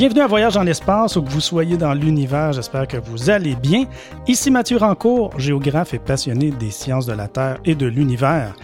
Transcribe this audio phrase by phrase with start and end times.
[0.00, 3.54] Bienvenue à Voyage dans l'espace, où que vous soyez dans l'univers, j'espère que vous allez
[3.54, 3.84] bien.
[4.26, 8.56] Ici Mathieu Rancourt, géographe et passionné des sciences de la Terre et de l'univers.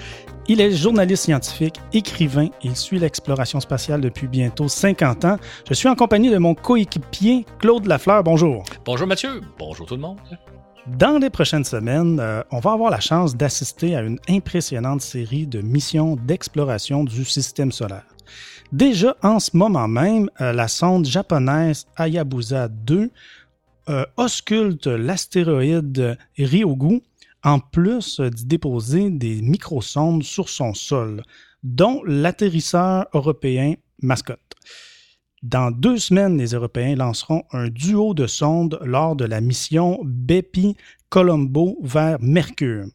[0.49, 5.37] Il est journaliste scientifique, écrivain il suit l'exploration spatiale depuis bientôt 50 ans.
[5.69, 8.23] Je suis en compagnie de mon coéquipier Claude Lafleur.
[8.23, 8.65] Bonjour.
[8.87, 9.43] Bonjour Mathieu.
[9.59, 10.17] Bonjour tout le monde.
[10.87, 15.47] Dans les prochaines semaines, euh, on va avoir la chance d'assister à une impressionnante série
[15.47, 18.16] de missions d'exploration du système solaire.
[18.73, 23.11] Déjà en ce moment même, euh, la sonde japonaise Hayabusa 2
[23.89, 27.03] euh, ausculte l'astéroïde Ryugu
[27.45, 31.23] en plus d'y déposer des microsondes sur son sol,
[31.63, 34.41] dont l'atterrisseur européen Mascotte.
[35.45, 41.79] Dans deux semaines, les Européens lanceront un duo de sondes lors de la mission Bepi-Colombo
[41.83, 42.87] vers Mercure.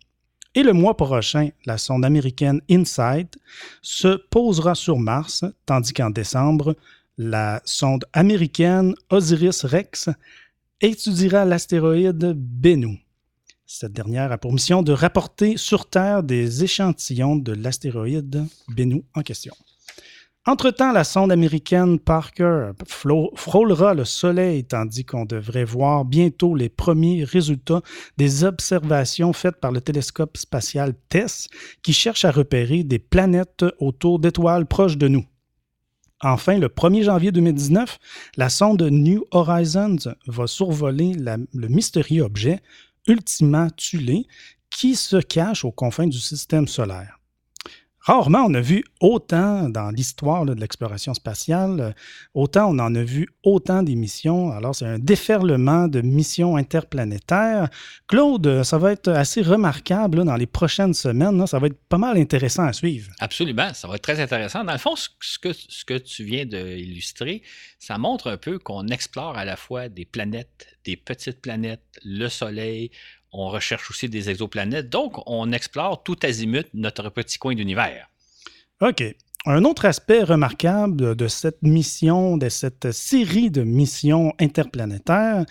[0.53, 3.37] Et le mois prochain, la sonde américaine InSight
[3.81, 6.75] se posera sur Mars, tandis qu'en décembre,
[7.17, 10.09] la sonde américaine Osiris-Rex
[10.81, 12.99] étudiera l'astéroïde Bennu.
[13.65, 19.21] Cette dernière a pour mission de rapporter sur Terre des échantillons de l'astéroïde Bennu en
[19.21, 19.55] question.
[20.47, 27.23] Entre-temps, la sonde américaine Parker frôlera le Soleil, tandis qu'on devrait voir bientôt les premiers
[27.23, 27.83] résultats
[28.17, 31.47] des observations faites par le télescope spatial TESS,
[31.83, 35.25] qui cherche à repérer des planètes autour d'étoiles proches de nous.
[36.21, 37.99] Enfin, le 1er janvier 2019,
[38.35, 42.61] la sonde New Horizons va survoler le mystérieux objet
[43.07, 44.23] Ultima Thule
[44.71, 47.20] qui se cache aux confins du système solaire.
[48.03, 51.95] Rarement on a vu autant dans l'histoire de l'exploration spatiale,
[52.33, 54.51] autant on en a vu autant d'émissions.
[54.51, 57.69] Alors c'est un déferlement de missions interplanétaires.
[58.07, 61.45] Claude, ça va être assez remarquable dans les prochaines semaines.
[61.45, 63.11] Ça va être pas mal intéressant à suivre.
[63.19, 64.63] Absolument, ça va être très intéressant.
[64.63, 67.43] Dans le fond, ce que, ce que tu viens d'illustrer,
[67.77, 72.29] ça montre un peu qu'on explore à la fois des planètes, des petites planètes, le
[72.29, 72.89] Soleil,
[73.31, 74.89] on recherche aussi des exoplanètes.
[74.89, 78.07] Donc, on explore tout azimut notre petit coin d'univers.
[78.81, 79.03] OK.
[79.47, 85.45] Un autre aspect remarquable de cette mission, de cette série de missions interplanétaires,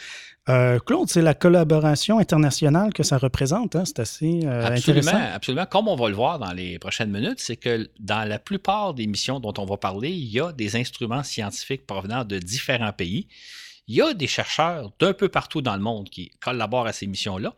[0.49, 3.77] euh, Claude, c'est la collaboration internationale que ça représente.
[3.77, 3.85] Hein?
[3.85, 5.35] C'est assez euh, absolument, intéressant.
[5.35, 5.67] Absolument.
[5.67, 9.07] Comme on va le voir dans les prochaines minutes, c'est que dans la plupart des
[9.07, 13.27] missions dont on va parler, il y a des instruments scientifiques provenant de différents pays
[13.91, 17.09] il y a des chercheurs d'un peu partout dans le monde qui collaborent à ces
[17.09, 17.57] missions-là.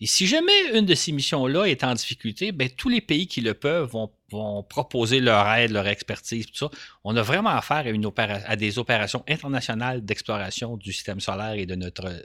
[0.00, 3.40] Et si jamais une de ces missions-là est en difficulté, ben, tous les pays qui
[3.40, 3.90] le peuvent
[4.30, 6.70] vont, proposer leur aide, leur expertise, tout ça.
[7.02, 7.84] On a vraiment affaire
[8.46, 11.76] à, des opérations internationales d'exploration du système solaire et de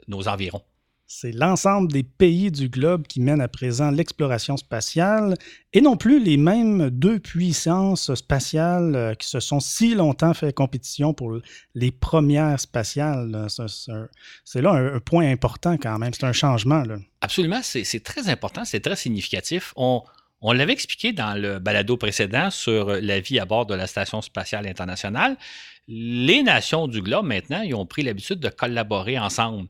[0.08, 0.64] nos environs.
[1.10, 5.36] C'est l'ensemble des pays du globe qui mènent à présent l'exploration spatiale
[5.72, 10.52] et non plus les mêmes deux puissances spatiales euh, qui se sont si longtemps fait
[10.52, 11.40] compétition pour
[11.76, 13.48] les premières spatiales.
[14.44, 16.14] C'est là un, point important quand même.
[16.14, 16.84] C'est un changement.
[17.22, 19.74] Absolument, c'est très important, c'est très significatif.
[19.78, 20.04] On,
[20.42, 24.68] l'avait expliqué dans le balado précédent sur la vie à bord de la Station spatiale
[24.68, 25.38] internationale.
[25.88, 29.70] Les nations du globe, maintenant, ils ont pris l'habitude de collaborer ensemble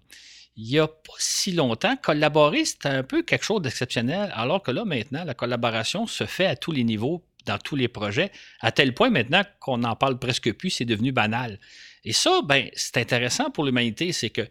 [0.57, 4.72] il n'y a pas si longtemps, collaborer, c'était un peu quelque chose d'exceptionnel, alors que
[4.72, 8.72] là, maintenant, la collaboration se fait à tous les niveaux, dans tous les projets, à
[8.72, 11.59] tel point maintenant qu'on n'en parle presque plus, c'est devenu banal.
[12.03, 14.41] Et ça, ben, c'est intéressant pour l'humanité, c'est que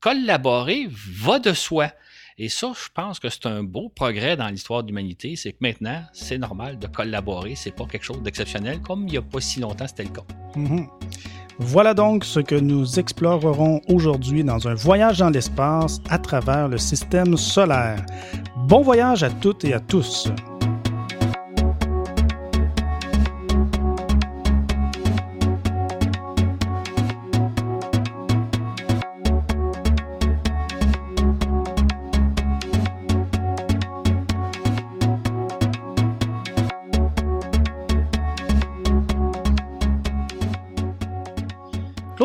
[0.00, 1.92] collaborer va de soi.
[2.38, 5.58] Et ça, je pense que c'est un beau progrès dans l'histoire de l'humanité, c'est que
[5.60, 9.40] maintenant, c'est normal de collaborer, c'est pas quelque chose d'exceptionnel, comme il n'y a pas
[9.40, 10.24] si longtemps c'était le cas.
[10.54, 10.88] Mm-hmm.
[11.58, 16.76] Voilà donc ce que nous explorerons aujourd'hui dans un voyage dans l'espace à travers le
[16.76, 18.04] système solaire.
[18.68, 20.30] Bon voyage à toutes et à tous.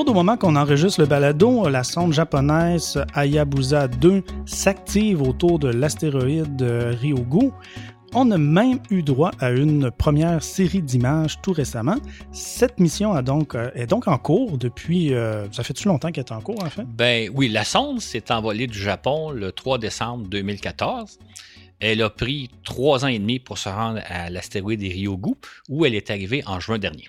[0.07, 6.61] Au moment qu'on enregistre le balado, la sonde japonaise Hayabusa 2 s'active autour de l'astéroïde
[6.61, 7.51] Ryugu.
[8.13, 11.97] On a même eu droit à une première série d'images tout récemment.
[12.31, 15.13] Cette mission euh, est donc en cours depuis.
[15.13, 16.83] Euh, ça fait-tu longtemps qu'elle est en cours, en fait?
[16.83, 21.19] Ben oui, la sonde s'est envolée du Japon le 3 décembre 2014.
[21.79, 25.35] Elle a pris trois ans et demi pour se rendre à l'astéroïde Ryugu,
[25.69, 27.07] où elle est arrivée en juin dernier.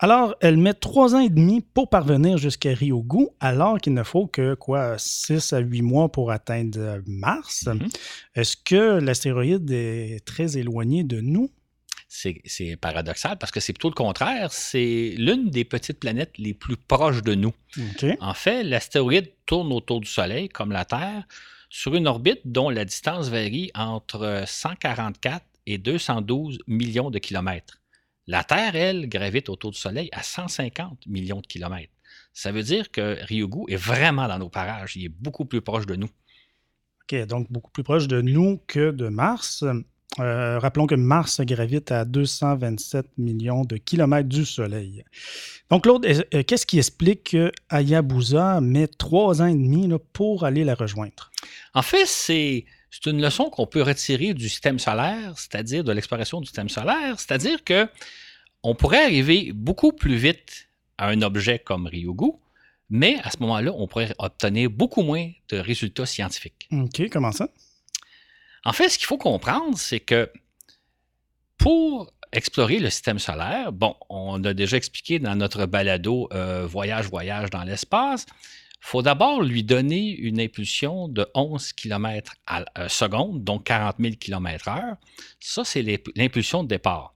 [0.00, 4.26] Alors, elle met trois ans et demi pour parvenir jusqu'à Ryugu, alors qu'il ne faut
[4.26, 7.66] que quoi, six à huit mois pour atteindre Mars.
[7.66, 7.94] Mm-hmm.
[8.34, 11.50] Est-ce que l'astéroïde est très éloigné de nous?
[12.08, 14.52] c'est paradoxal parce que c'est plutôt le contraire.
[14.52, 17.52] C'est l'une des petites planètes les plus proches de nous.
[18.20, 21.26] En fait, l'astéroïde tourne autour du Soleil, comme la Terre,
[21.70, 27.80] sur une orbite dont la distance varie entre 144 et 212 millions de kilomètres.
[28.26, 31.92] La Terre, elle, gravite autour du Soleil à 150 millions de kilomètres.
[32.32, 34.96] Ça veut dire que Ryugu est vraiment dans nos parages.
[34.96, 36.08] Il est beaucoup plus proche de nous.
[37.02, 39.62] OK, donc beaucoup plus proche de nous que de Mars.
[40.20, 45.04] Euh, rappelons que Mars gravite à 227 millions de kilomètres du Soleil.
[45.70, 50.64] Donc, Claude, euh, qu'est-ce qui explique que Hayabusa met trois ans et demi pour aller
[50.64, 51.30] la rejoindre?
[51.74, 52.64] En fait, c'est
[53.06, 57.62] une leçon qu'on peut retirer du système solaire, c'est-à-dire de l'exploration du système solaire, c'est-à-dire
[57.64, 57.88] que
[58.62, 62.32] on pourrait arriver beaucoup plus vite à un objet comme Ryugu,
[62.90, 66.68] mais à ce moment-là, on pourrait obtenir beaucoup moins de résultats scientifiques.
[66.72, 67.48] OK, comment ça?
[68.64, 70.30] En fait, ce qu'il faut comprendre, c'est que
[71.58, 77.06] pour explorer le système solaire, bon, on a déjà expliqué dans notre balado euh, Voyage,
[77.06, 78.26] voyage dans l'espace,
[78.84, 84.16] faut d'abord lui donner une impulsion de 11 km à euh, seconde, donc 40 000
[84.20, 84.96] km/h.
[85.40, 85.82] Ça, c'est
[86.16, 87.14] l'impulsion de départ.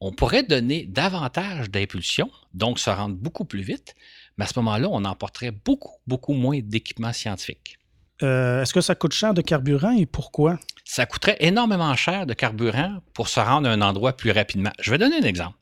[0.00, 3.94] On pourrait donner davantage d'impulsion, donc se rendre beaucoup plus vite,
[4.36, 7.78] mais à ce moment-là, on emporterait beaucoup, beaucoup moins d'équipements scientifiques.
[8.24, 10.58] Euh, est-ce que ça coûte cher de carburant et pourquoi?
[10.84, 14.72] Ça coûterait énormément cher de carburant pour se rendre à un endroit plus rapidement.
[14.80, 15.56] Je vais donner un exemple.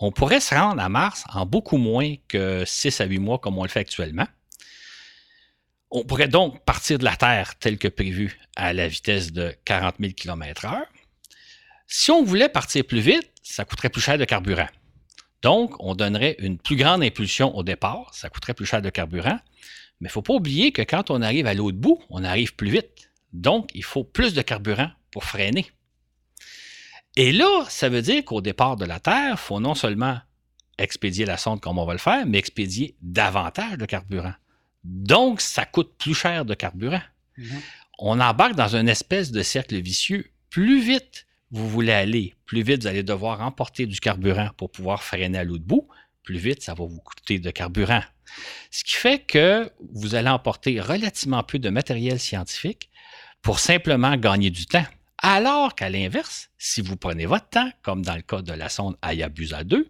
[0.00, 3.56] On pourrait se rendre à Mars en beaucoup moins que 6 à 8 mois comme
[3.58, 4.26] on le fait actuellement.
[5.98, 9.94] On pourrait donc partir de la Terre tel que prévu à la vitesse de 40
[9.98, 10.82] 000 km/h.
[11.86, 14.68] Si on voulait partir plus vite, ça coûterait plus cher de carburant.
[15.40, 19.38] Donc, on donnerait une plus grande impulsion au départ, ça coûterait plus cher de carburant.
[20.00, 22.54] Mais il ne faut pas oublier que quand on arrive à l'autre bout, on arrive
[22.56, 23.10] plus vite.
[23.32, 25.66] Donc, il faut plus de carburant pour freiner.
[27.16, 30.18] Et là, ça veut dire qu'au départ de la Terre, il faut non seulement
[30.76, 34.34] expédier la sonde comme on va le faire, mais expédier davantage de carburant.
[34.86, 37.02] Donc, ça coûte plus cher de carburant.
[37.36, 37.60] Mhm.
[37.98, 40.30] On embarque dans une espèce de cercle vicieux.
[40.50, 45.02] Plus vite vous voulez aller, plus vite vous allez devoir emporter du carburant pour pouvoir
[45.02, 45.88] freiner à l'autre bout,
[46.22, 48.02] plus vite ça va vous coûter de carburant.
[48.70, 52.90] Ce qui fait que vous allez emporter relativement peu de matériel scientifique
[53.42, 54.84] pour simplement gagner du temps.
[55.22, 58.96] Alors qu'à l'inverse, si vous prenez votre temps, comme dans le cas de la sonde
[59.02, 59.88] Hayabusa 2,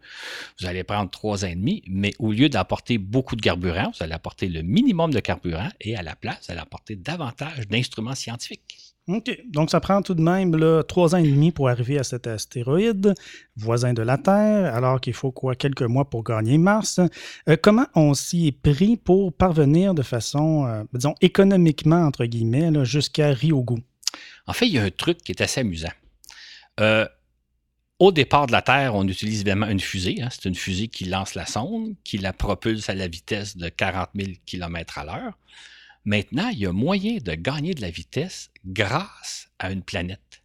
[0.61, 4.03] vous allez prendre trois ans et demi, mais au lieu d'apporter beaucoup de carburant, vous
[4.03, 8.15] allez apporter le minimum de carburant et à la place, vous allez apporter davantage d'instruments
[8.15, 8.95] scientifiques.
[9.09, 9.41] OK.
[9.49, 10.57] Donc, ça prend tout de même
[10.89, 13.15] trois ans et demi pour arriver à cet astéroïde
[13.57, 16.99] voisin de la Terre, alors qu'il faut quoi quelques mois pour gagner Mars.
[17.49, 22.85] Euh, comment on s'y est pris pour parvenir de façon, euh, disons, économiquement, entre guillemets,
[22.85, 23.77] jusqu'à Ryugu?
[24.47, 25.93] En fait, il y a un truc qui est assez amusant.
[26.81, 27.07] Euh,
[27.99, 30.21] au départ de la Terre, on utilise évidemment une fusée.
[30.21, 30.29] Hein.
[30.31, 34.11] C'est une fusée qui lance la sonde, qui la propulse à la vitesse de 40
[34.15, 35.39] 000 km à l'heure.
[36.05, 40.43] Maintenant, il y a moyen de gagner de la vitesse grâce à une planète.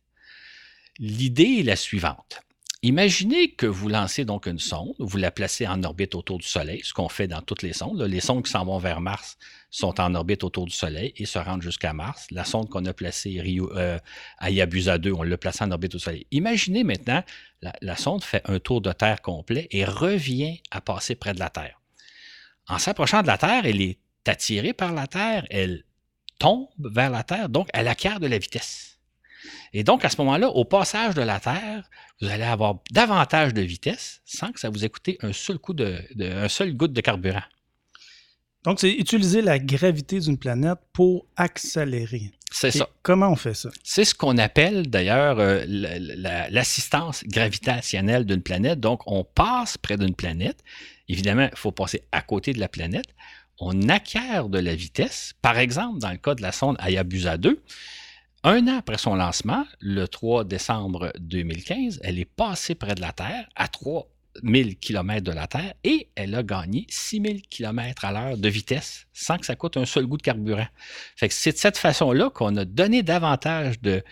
[0.97, 2.41] L'idée est la suivante.
[2.83, 6.81] Imaginez que vous lancez donc une sonde, vous la placez en orbite autour du Soleil,
[6.83, 8.01] ce qu'on fait dans toutes les sondes.
[8.01, 9.37] Les sondes qui s'en vont vers Mars
[9.69, 12.25] sont en orbite autour du Soleil et se rendent jusqu'à Mars.
[12.31, 13.99] La sonde qu'on a placée Rio, euh,
[14.39, 16.25] à Yabusa 2, on l'a placée en orbite au Soleil.
[16.31, 17.23] Imaginez maintenant,
[17.61, 21.39] la, la sonde fait un tour de Terre complet et revient à passer près de
[21.39, 21.79] la Terre.
[22.67, 25.83] En s'approchant de la Terre, elle est attirée par la Terre, elle
[26.39, 28.97] tombe vers la Terre, donc elle acquiert de la vitesse.
[29.73, 31.89] Et donc, à ce moment-là, au passage de la Terre,
[32.21, 35.73] vous allez avoir davantage de vitesse sans que ça vous ait coûté un seul, coup
[35.73, 37.43] de, un seul goutte de carburant.
[38.63, 42.31] Donc, c'est utiliser la gravité d'une planète pour accélérer.
[42.51, 42.89] C'est ça.
[43.01, 43.69] Comment on fait ça?
[43.83, 48.79] C'est ce qu'on appelle d'ailleurs euh, l'assistance gravitationnelle d'une planète.
[48.79, 50.59] Donc, on passe près d'une planète.
[51.07, 53.07] Évidemment, il faut passer à côté de la planète
[53.61, 55.33] on acquiert de la vitesse.
[55.41, 57.61] Par exemple, dans le cas de la sonde Hayabusa 2,
[58.43, 63.11] un an après son lancement, le 3 décembre 2015, elle est passée près de la
[63.11, 68.37] Terre, à 3000 km de la Terre, et elle a gagné 6000 km à l'heure
[68.37, 70.67] de vitesse, sans que ça coûte un seul goût de carburant.
[71.15, 74.03] c'est de cette façon-là qu'on a donné davantage de,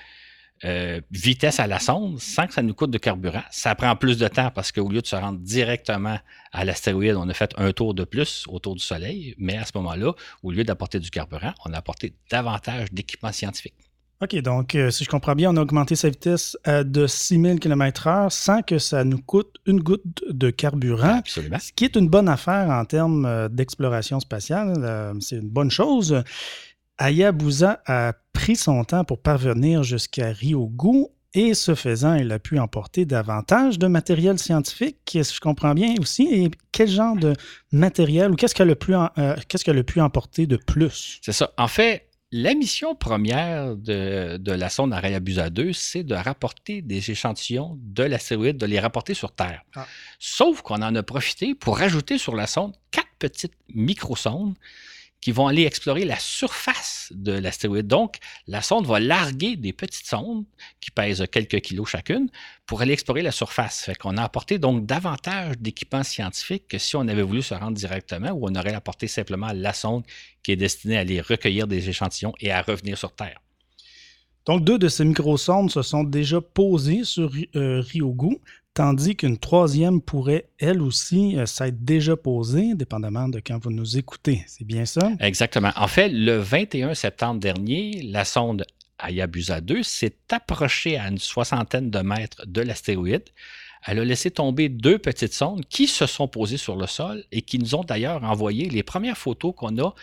[0.66, 3.44] euh, vitesse à la sonde sans que ça nous coûte de carburant.
[3.50, 6.20] Ça prend plus de temps parce qu'au lieu de se rendre directement
[6.52, 9.72] à l'astéroïde, on a fait un tour de plus autour du Soleil, mais à ce
[9.76, 13.89] moment-là, au lieu d'apporter du carburant, on a apporté davantage d'équipements scientifiques.
[14.22, 17.60] OK, donc euh, si je comprends bien, on a augmenté sa vitesse à de 6000
[17.60, 21.20] km/h sans que ça nous coûte une goutte de carburant.
[21.20, 21.58] Absolument.
[21.60, 25.14] Ce qui est une bonne affaire en termes euh, d'exploration spatiale.
[25.22, 26.22] C'est une bonne chose.
[27.00, 31.06] Hayabusa a pris son temps pour parvenir jusqu'à Ryugu.
[31.34, 35.96] et ce faisant, elle a pu emporter davantage de matériel scientifique, si je comprends bien
[36.00, 36.28] aussi.
[36.30, 37.34] Et quel genre de
[37.72, 41.20] matériel ou qu'est-ce qu'elle a, pu euh, qu'est-ce qu'elle a pu emporter de plus?
[41.22, 41.52] C'est ça.
[41.58, 47.78] En fait, la mission première de, la sonde Hayabusa 2, c'est de rapporter des échantillons
[47.82, 49.64] de l'astéroïde, de les rapporter sur Terre.
[49.76, 49.88] Ah.
[50.20, 54.54] Sauf qu'on en a profité pour rajouter sur la sonde quatre petites microsondes
[55.22, 57.88] qui vont aller explorer la surface de l'astéroïde.
[57.88, 60.46] Donc, la sonde va larguer des petites sondes
[60.80, 62.30] qui pèsent quelques kilos chacune
[62.66, 63.84] pour aller explorer la surface.
[63.84, 67.78] Fait qu'on a apporté donc davantage d'équipements scientifiques que si on avait voulu se rendre
[67.78, 70.04] directement ou on aurait apporté simplement la sonde
[70.44, 73.42] qui est destinée à aller recueillir des échantillons et à revenir sur Terre.
[74.46, 77.84] Donc, deux de ces microsondes se sont déjà posées sur euh,
[78.80, 83.98] tandis qu'une troisième pourrait, elle aussi, euh, s'être déjà posée, dépendamment de quand vous nous
[83.98, 84.46] écoutez.
[84.48, 85.12] C'est bien ça?
[85.20, 85.72] Exactement.
[85.76, 88.66] En fait, le 21 septembre dernier, la sonde
[88.98, 93.26] Hayabusa 2 s'est approchée à une soixantaine de mètres de l'astéroïde.
[93.86, 97.42] Elle a laissé tomber deux petites sondes qui se sont posées sur le sol et
[97.42, 99.94] qui nous ont d'ailleurs envoyé les premières photos qu'on a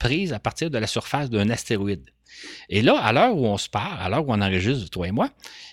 [0.00, 2.10] prises à partir de la surface d'un astéroïde.
[2.68, 5.12] Et là, à l'heure où on se parle, à l'heure où on enregistre, toi et
[5.12, 5.30] moi,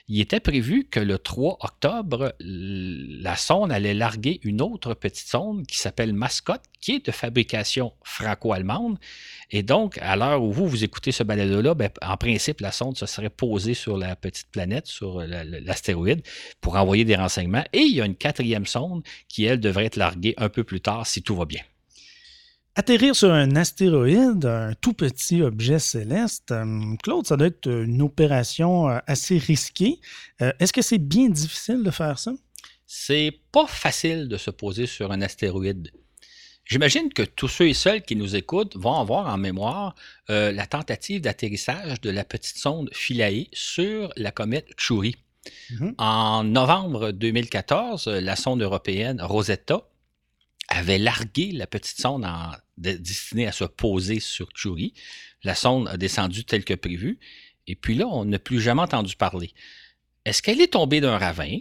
[0.09, 5.65] il était prévu que le 3 octobre, la sonde allait larguer une autre petite sonde
[5.65, 8.97] qui s'appelle Mascotte, qui est de fabrication franco-allemande.
[9.49, 12.97] Et donc, à l'heure où vous, vous écoutez ce balado-là, ben, en principe, la sonde
[12.97, 16.21] se serait posée sur la petite planète, sur l'astéroïde,
[16.59, 17.63] pour envoyer des renseignements.
[17.71, 20.81] Et il y a une quatrième sonde qui, elle, devrait être larguée un peu plus
[20.81, 21.61] tard si tout va bien.
[22.75, 28.01] Atterrir sur un astéroïde, un tout petit objet céleste, euh, Claude, ça doit être une
[28.01, 29.99] opération euh, assez risquée.
[30.41, 32.33] Euh, est-ce que c'est bien difficile de faire ça?
[32.87, 35.91] C'est pas facile de se poser sur un astéroïde.
[36.65, 39.95] J'imagine que tous ceux et celles qui nous écoutent vont avoir en mémoire
[40.29, 45.17] la tentative d'atterrissage de la petite sonde Philae sur la comète Chury.
[45.71, 45.95] Mm-hmm.
[45.97, 49.81] En novembre 2014, la sonde européenne Rosetta
[50.69, 52.25] avait largué la petite sonde
[52.77, 54.93] destinée à se poser sur Chury.
[55.43, 57.19] La sonde a descendu tel que prévu.
[57.67, 59.53] Et puis là, on n'a plus jamais entendu parler.
[60.25, 61.59] Est-ce qu'elle est tombée d'un ravin?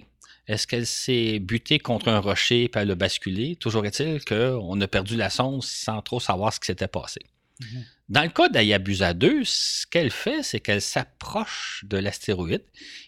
[0.49, 3.57] Est-ce qu'elle s'est butée contre un rocher et elle a basculé?
[3.57, 7.21] Toujours est-il qu'on a perdu la sonde sans trop savoir ce qui s'était passé.
[7.61, 7.85] Mhm.
[8.09, 12.65] Dans le cas d'Ayabusa 2, ce qu'elle fait, c'est qu'elle s'approche de l'astéroïde.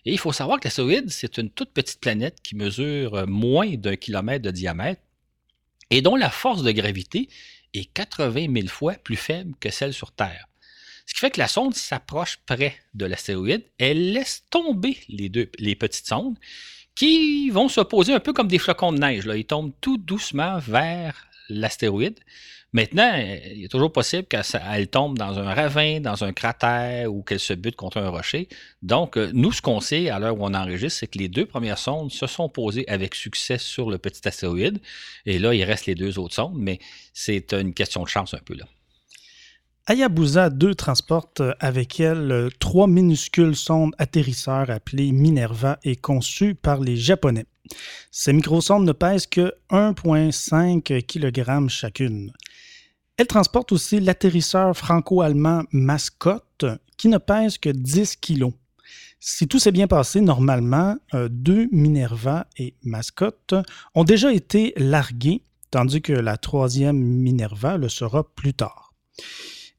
[0.07, 3.97] Et il faut savoir que l'astéroïde, c'est une toute petite planète qui mesure moins d'un
[3.97, 5.03] kilomètre de diamètre
[5.91, 7.29] et dont la force de gravité
[7.75, 10.47] est 80 000 fois plus faible que celle sur Terre.
[11.07, 15.47] Ce qui fait que la sonde s'approche près de l'astéroïde, elle laisse tomber les, deux,
[15.79, 16.39] petites sondes
[16.95, 19.27] qui vont se poser un peu comme des flocons de neige.
[19.27, 19.37] Là.
[19.37, 22.19] Ils tombent tout doucement vers l'astéroïde.
[22.75, 27.39] Maintenant, il est toujours possible qu'elle tombe dans un ravin, dans un cratère ou qu'elle
[27.39, 28.49] se bute contre un rocher.
[28.83, 31.47] Donc, euh, nous, ce qu'on sait à l'heure où on enregistre, c'est que les deux
[31.47, 34.81] premières sondes se sont posées avec succès sur le petit astéroïde.
[35.25, 36.81] Et là, il reste les deux autres sondes, mais
[37.13, 38.65] c'est une question de chance un peu là.
[39.87, 46.81] Hayabusa 2 transporte avec elle euh, trois minuscules sondes atterrisseurs appelées Minerva et conçues par
[46.81, 47.45] les Japonais.
[48.11, 52.33] Ces microsondes ne pèsent que 1,5 kg chacune.
[53.17, 56.65] Elle transporte aussi l'atterrisseur franco-allemand Mascotte,
[56.97, 58.47] qui ne pèse que 10 kg.
[59.21, 63.55] Si tout s'est bien passé, normalement, euh, deux Minerva et Mascotte
[63.95, 68.93] ont déjà été largués, tandis que la troisième Minerva le sera plus tard.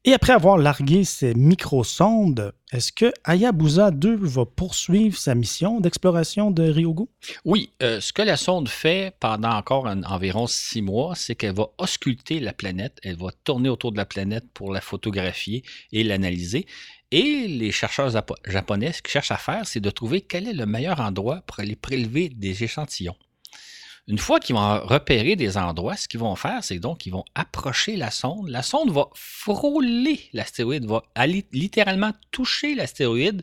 [0.08, 6.52] Et après avoir largué ces microsondes, est-ce que Hayabusa 2 va poursuivre sa mission d'exploration
[6.52, 7.06] de Ryugu?
[7.44, 11.70] Oui, euh, ce que la sonde fait pendant encore environ six mois, c'est qu'elle va
[11.78, 16.66] ausculter la planète, elle va tourner autour de la planète pour la photographier et l'analyser.
[17.10, 18.10] Et les chercheurs
[18.46, 21.58] japonais, ce qu'ils cherchent à faire, c'est de trouver quel est le meilleur endroit pour
[21.58, 23.16] aller prélever des échantillons.
[24.08, 27.24] Une fois qu'ils vont repérer des endroits, ce qu'ils vont faire, c'est donc qu'ils vont
[27.34, 28.48] approcher la sonde.
[28.48, 31.02] La sonde va frôler l'astéroïde, va
[31.52, 33.42] littéralement toucher l'astéroïde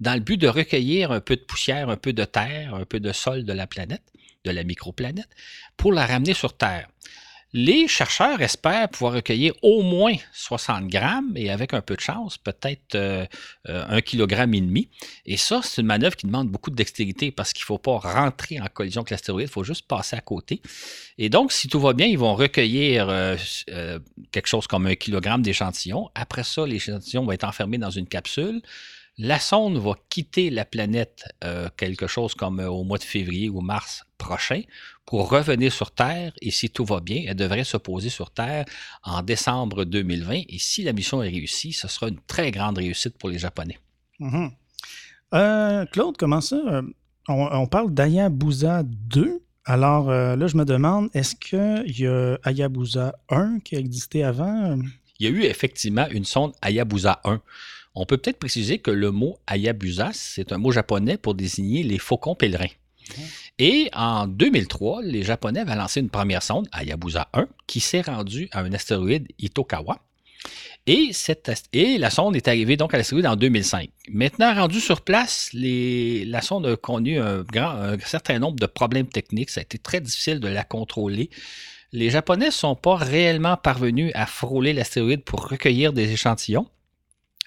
[0.00, 2.98] dans le but de recueillir un peu de poussière, un peu de terre, un peu
[2.98, 4.02] de sol de la planète,
[4.44, 5.28] de la microplanète,
[5.76, 6.88] pour la ramener sur Terre.
[7.54, 12.38] Les chercheurs espèrent pouvoir recueillir au moins 60 grammes et avec un peu de chance,
[12.38, 13.26] peut-être euh,
[13.68, 14.88] euh, un kilogramme et demi.
[15.26, 17.98] Et ça, c'est une manœuvre qui demande beaucoup de dextérité parce qu'il ne faut pas
[17.98, 20.62] rentrer en collision avec l'astéroïde, il faut juste passer à côté.
[21.18, 23.36] Et donc, si tout va bien, ils vont recueillir euh,
[24.30, 26.08] quelque chose comme un kilogramme d'échantillons.
[26.14, 28.62] Après ça, l'échantillon va être enfermé dans une capsule.
[29.18, 31.26] La sonde va quitter la planète
[31.76, 34.62] quelque chose comme au mois de février ou mars prochain
[35.06, 38.64] pour revenir sur Terre et si tout va bien, elle devrait se poser sur Terre
[39.02, 43.18] en décembre 2020 et si la mission est réussie, ce sera une très grande réussite
[43.18, 43.78] pour les Japonais.
[44.20, 44.50] Mhm.
[45.34, 46.56] Euh, Claude, comment ça?
[46.56, 46.82] Euh,
[47.28, 49.40] on, parle d'Ayabusa 2.
[49.64, 54.76] Alors là, je me demande, est-ce qu'il y a Hayabusa 1 qui a existé avant?
[55.20, 57.40] Il y a eu effectivement une sonde Hayabusa 1.
[57.94, 61.98] On peut peut-être préciser que le mot Hayabusa, c'est un mot japonais pour désigner les
[61.98, 62.72] faucons pèlerins.
[63.64, 68.48] Et en 2003, les Japonais avaient lancé une première sonde, Hayabusa 1, qui s'est rendue
[68.50, 70.00] à un astéroïde Itokawa.
[70.88, 71.12] Et,
[71.96, 73.88] la sonde est arrivée donc à l'astéroïde en 2005.
[74.08, 79.50] Maintenant, rendue sur place, la sonde a connu un, un certain nombre de problèmes techniques.
[79.50, 81.30] Ça a été très difficile de la contrôler.
[81.92, 86.66] Les Japonais ne sont pas réellement parvenus à frôler l'astéroïde pour recueillir des échantillons.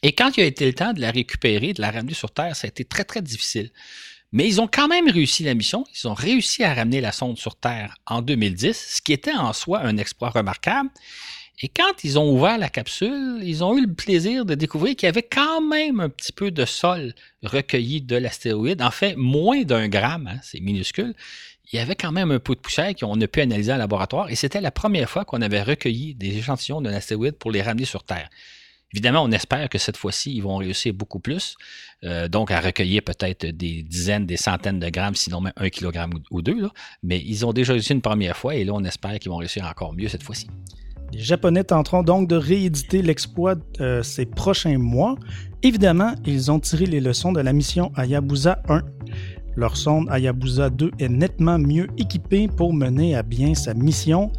[0.02, 2.56] Et quand il a été le temps de la récupérer, de la ramener sur Terre,
[2.56, 3.70] ça a été très, très difficile.
[4.32, 5.86] Mais ils ont quand même réussi la mission.
[5.94, 9.54] Ils ont réussi à ramener la sonde sur Terre en 2010, ce qui était en
[9.54, 10.90] soi un exploit remarquable.
[11.62, 15.08] Et quand ils ont ouvert la capsule, ils ont eu le plaisir de découvrir qu'il
[15.08, 17.14] y avait quand même un petit peu de sol
[17.44, 18.82] recueilli de l'astéroïde.
[18.82, 21.16] En fait, moins d'un gramme, hein, c'est minuscule.
[21.72, 24.30] Il y avait quand même un peu de poussière qu'on a pu analyser en laboratoire
[24.30, 27.86] et c'était la première fois qu'on avait recueilli des échantillons d'un astéroïde pour les ramener
[27.86, 28.30] sur Terre.
[28.96, 31.58] Évidemment, on espère que cette fois-ci, ils vont réussir beaucoup plus,
[32.06, 36.14] euh, donc à recueillir peut-être des dizaines, des centaines de grammes, sinon même un kilogramme
[36.32, 36.70] ou, deux.
[37.04, 39.66] Mais ils ont déjà réussi une première fois et là, on espère qu'ils vont réussir
[39.70, 40.48] encore mieux cette fois-ci.
[41.12, 45.16] Les Japonais tenteront donc de rééditer l'exploit euh, ces prochains mois.
[45.62, 48.82] Évidemment, ils ont tiré les leçons de la mission Hayabusa 1.
[49.58, 54.32] Leur sonde Hayabusa 2 est nettement mieux équipée pour mener à bien sa mission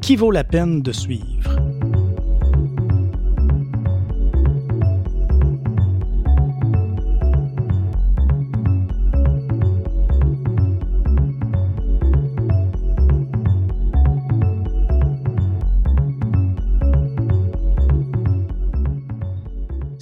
[0.00, 1.58] qui vaut la peine de suivre.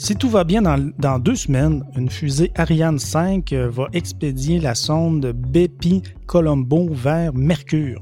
[0.07, 4.77] Si tout va bien dans, deux semaines, une fusée Ariane 5 euh, va expédier la
[4.77, 8.01] sonde Bepi Colombo vers Mercure,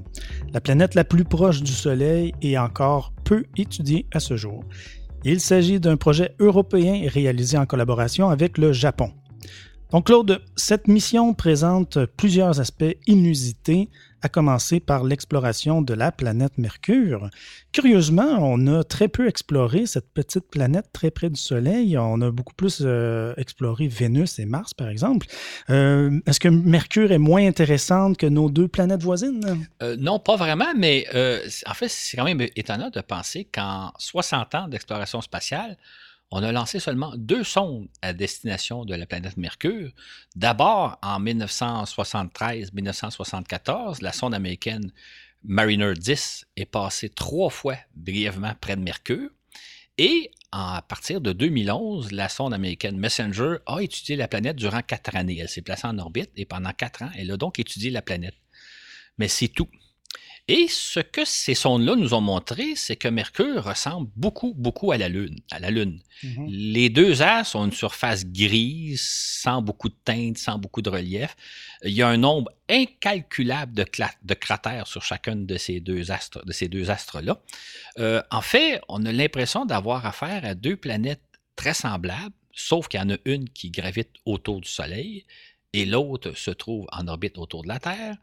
[0.52, 4.64] la planète la plus proche du Soleil et encore peu étudiée à ce jour.
[5.24, 9.10] Il s'agit d'un projet européen réalisé en collaboration avec le Japon.
[9.90, 13.88] Donc Claude, cette mission présente plusieurs aspects inusités
[14.24, 17.28] à commencer par l'exploration de la planète Mercure.
[17.72, 21.98] Curieusement, on a très peu exploré cette petite planète très près du Soleil.
[21.98, 25.26] On a beaucoup plus euh, exploré Vénus et Mars, par exemple.
[25.68, 29.66] Euh, est-ce que Mercure est moins intéressante que nos deux planètes voisines?
[29.82, 31.06] Euh, non, pas vraiment, mais
[31.66, 35.76] en fait, c'est quand même étonnant de penser qu'en 60 ans d'exploration spatiale,
[36.36, 39.92] on a lancé seulement deux sondes à destination de la planète Mercure.
[40.34, 44.90] D'abord, en 1973-1974, la sonde américaine
[45.44, 49.30] Mariner 10 est passée trois fois brièvement près de Mercure.
[49.96, 55.14] Et à partir de 2011, la sonde américaine Messenger a étudié la planète durant quatre
[55.14, 55.38] années.
[55.38, 58.34] Elle s'est placée en orbite et pendant quatre ans, elle a donc étudié la planète.
[59.18, 59.68] Mais c'est tout.
[60.46, 64.98] Et ce que ces sondes-là nous ont montré, c'est que Mercure ressemble beaucoup, beaucoup à
[64.98, 65.40] la Lune.
[65.50, 66.00] À la Lune.
[66.22, 66.46] Mhm.
[66.48, 71.34] Les deux astres ont une surface grise, sans beaucoup de teintes, sans beaucoup de relief.
[71.82, 73.86] Il y a un nombre incalculable de,
[74.22, 77.40] de cratères sur chacun de ces deux astres, de ces deux astres-là.
[77.98, 81.22] Euh, en fait, on a l'impression d'avoir affaire à deux planètes
[81.56, 85.24] très semblables, sauf qu'il y en a une qui gravite autour du Soleil
[85.74, 88.16] et l'autre se trouve en orbite autour de la Terre.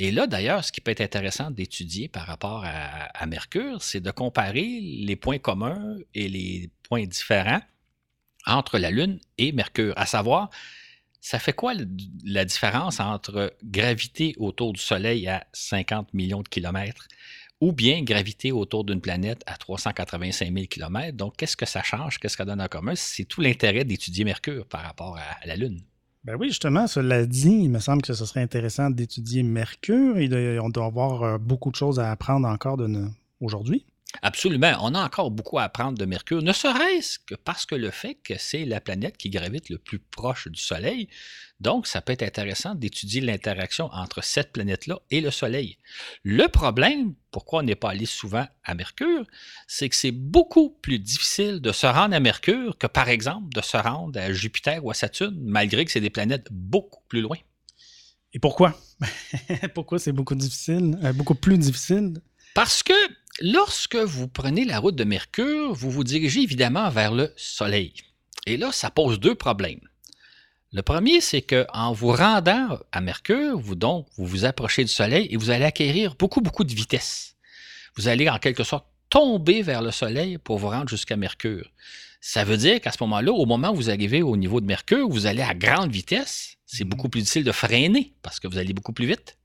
[0.00, 4.10] Et là, d'ailleurs, ce qui peut être intéressant d'étudier par rapport à, Mercure, c'est de
[4.10, 7.60] comparer les points communs et les points différents
[8.46, 10.50] entre la Lune et Mercure, à savoir,
[11.20, 11.72] ça fait quoi
[12.24, 17.06] la différence entre gravité autour du Soleil à 50 millions de kilomètres
[17.60, 21.16] ou bien gravité autour d'une planète à 385 000 kilomètres?
[21.16, 22.18] Donc, qu'est-ce que ça change?
[22.18, 22.94] Qu'est-ce que ça donne en commun?
[22.96, 25.80] C'est tout l'intérêt d'étudier Mercure par rapport à la Lune.
[26.24, 30.58] Ben oui, justement, cela dit, il me semble que ce serait intéressant d'étudier Mercure et
[30.58, 32.76] on doit avoir euh, beaucoup de choses à apprendre encore
[33.40, 33.86] aujourd'hui.
[34.22, 34.72] Absolument.
[34.80, 38.14] On a encore beaucoup à apprendre de Mercure, ne serait-ce que parce que le fait
[38.14, 41.08] que c'est la planète qui gravite le plus proche du Soleil.
[41.60, 45.76] Donc, ça peut être intéressant d'étudier l'interaction entre cette planète-là et le Soleil.
[46.22, 49.26] Le problème, pourquoi on n'est pas allé souvent à Mercure,
[49.66, 53.60] c'est que c'est beaucoup plus difficile de se rendre à Mercure que, par exemple, de
[53.60, 57.36] se rendre à Jupiter ou à Saturne, malgré que c'est des planètes beaucoup plus loin.
[58.32, 58.78] Et pourquoi?
[59.74, 62.14] pourquoi c'est beaucoup difficile, euh, beaucoup plus difficile?
[62.54, 62.92] Parce que
[63.40, 67.92] lorsque vous prenez la route de Mercure, vous vous dirigez évidemment vers le Soleil.
[68.46, 69.80] Et là, ça pose deux problèmes.
[70.72, 75.26] Le premier, c'est qu'en vous rendant à Mercure, vous donc vous vous approchez du Soleil
[75.30, 77.36] et vous allez acquérir beaucoup, beaucoup de vitesse.
[77.96, 81.70] Vous allez en quelque sorte tomber vers le Soleil pour vous rendre jusqu'à Mercure.
[82.20, 85.08] Ça veut dire qu'à ce moment-là, au moment où vous arrivez au niveau de Mercure,
[85.08, 86.56] vous allez à grande vitesse.
[86.66, 86.90] C'est Mhm.
[86.90, 89.37] beaucoup plus difficile de freiner parce que vous allez beaucoup plus vite.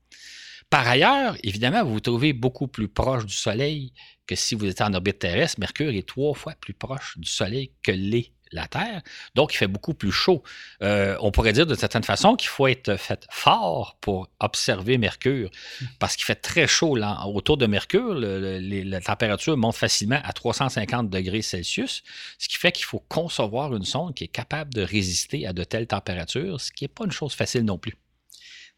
[0.70, 3.92] Par ailleurs, évidemment, vous vous trouvez beaucoup plus proche du Soleil
[4.26, 5.60] que si vous étiez en orbite terrestre.
[5.60, 9.02] Mercure est trois fois plus proche du Soleil que l'est la Terre.
[9.34, 10.42] Donc, il fait beaucoup plus chaud.
[10.82, 15.50] Euh, on pourrait dire de certaine façon qu'il faut être fait fort pour observer Mercure
[15.98, 18.14] parce qu'il fait très chaud là, autour de Mercure.
[18.14, 22.02] la température monte facilement à 350 degrés Celsius,
[22.38, 25.64] ce qui fait qu'il faut concevoir une sonde qui est capable de résister à de
[25.64, 27.96] telles températures, ce qui n'est pas une chose facile non plus.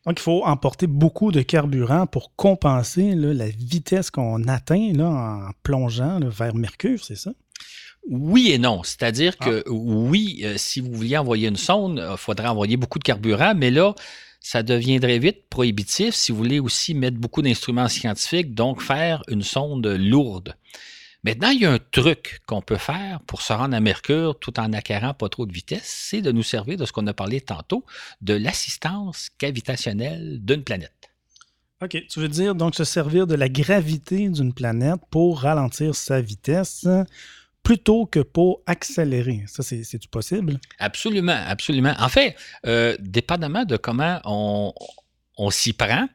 [0.07, 5.09] Donc, il faut emporter beaucoup de carburant pour compenser là, la vitesse qu'on atteint là,
[5.09, 7.33] en plongeant là, vers Mercure, c'est ça?
[8.09, 8.85] Oui et non.
[8.85, 13.05] C'est-à-dire que oui, euh, si vous vouliez envoyer une sonde, il faudrait envoyer beaucoup de
[13.05, 13.97] carburant, mais là,
[14.39, 19.43] ça deviendrait vite prohibitif si vous voulez aussi mettre beaucoup d'instruments scientifiques, donc faire une
[19.43, 20.55] sonde lourde.
[21.27, 24.61] Maintenant, il y a un truc qu'on peut faire pour se rendre à Mercure tout
[24.61, 27.41] en acquérant pas trop de vitesse, c'est de nous servir de ce qu'on a parlé
[27.41, 27.85] tantôt,
[28.21, 30.93] de l'assistance gravitationnelle d'une planète.
[31.83, 32.01] OK.
[32.09, 36.87] Tu veux dire donc se servir de la gravité d'une planète pour ralentir sa vitesse
[37.65, 39.43] plutôt que pour accélérer.
[39.49, 40.61] Ça, c'est- c'est-tu possible?
[40.79, 41.95] Absolument, absolument.
[41.99, 42.37] En fait,
[42.67, 44.73] euh, dépendamment de comment on,
[45.37, 46.07] on s'y prend,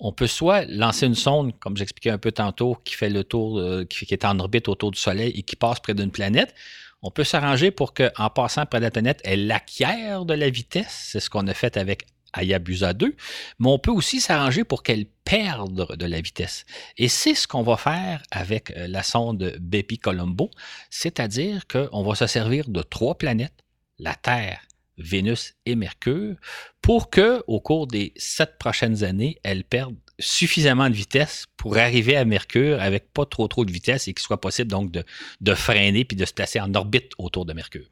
[0.00, 3.58] on peut soit lancer une sonde, comme j'expliquais un peu tantôt, qui fait le tour,
[3.58, 6.54] euh, qui, est en orbite autour du Soleil et qui passe près d'une planète.
[7.02, 11.08] On peut s'arranger pour qu'en passant près de la planète, elle acquiert de la vitesse.
[11.12, 13.16] C'est ce qu'on a fait avec Hayabusa 2.
[13.58, 16.64] Mais on peut aussi s'arranger pour qu'elle perde de la vitesse.
[16.96, 20.50] Et c'est ce qu'on va faire avec euh, la sonde Bepi Colombo,
[20.90, 23.64] c'est-à-dire qu'on va se servir de trois planètes,
[23.98, 24.60] la Terre,
[24.98, 26.36] Vénus et Mercure,
[26.82, 32.16] pour que, au cours des sept prochaines années, elles perdent suffisamment de vitesse pour arriver
[32.16, 35.04] à Mercure avec pas trop trop de vitesse et qu'il soit possible donc de,
[35.40, 37.86] de freiner puis de se placer en orbite autour de Mercure.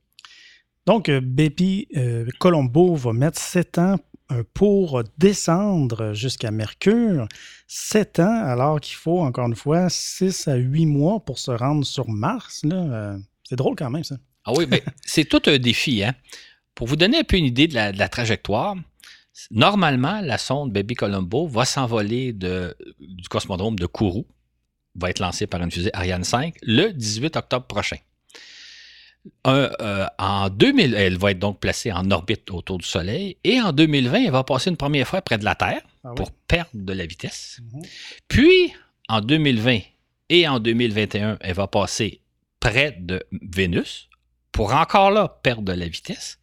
[0.87, 3.99] Donc, euh, Bepi euh, Colombo va mettre sept ans
[4.33, 7.29] euh, pour descendre jusqu'à Mercure.
[7.66, 11.85] Sept ans, alors qu'il faut, encore une fois, six à huit mois pour se rendre
[11.85, 12.64] sur Mars.
[12.64, 13.16] là.
[13.49, 14.16] C'est drôle quand même, ça.
[14.45, 16.05] Ah oui, mais c'est tout un défi.
[16.05, 16.14] Hein?
[16.77, 18.77] Pour vous donner un peu une idée de la, de la trajectoire,
[19.51, 24.27] normalement, la sonde Baby Colombo va s'envoler du cosmodrome de Kourou,
[24.95, 27.97] va être lancée par une fusée Ariane 5 le 18 octobre prochain.
[29.45, 33.61] Un, euh, en 2000, elle va être donc placée en orbite autour du Soleil et
[33.61, 36.15] en 2020, elle va passer une première fois près de la Terre Ah oui?
[36.17, 37.61] pour perdre de la vitesse.
[37.73, 37.83] Mhm.
[38.29, 38.73] Puis,
[39.09, 39.81] en 2020
[40.29, 42.21] et en 2021, elle va passer
[42.61, 44.09] près de Vénus
[44.53, 46.39] pour encore là perdre de la vitesse.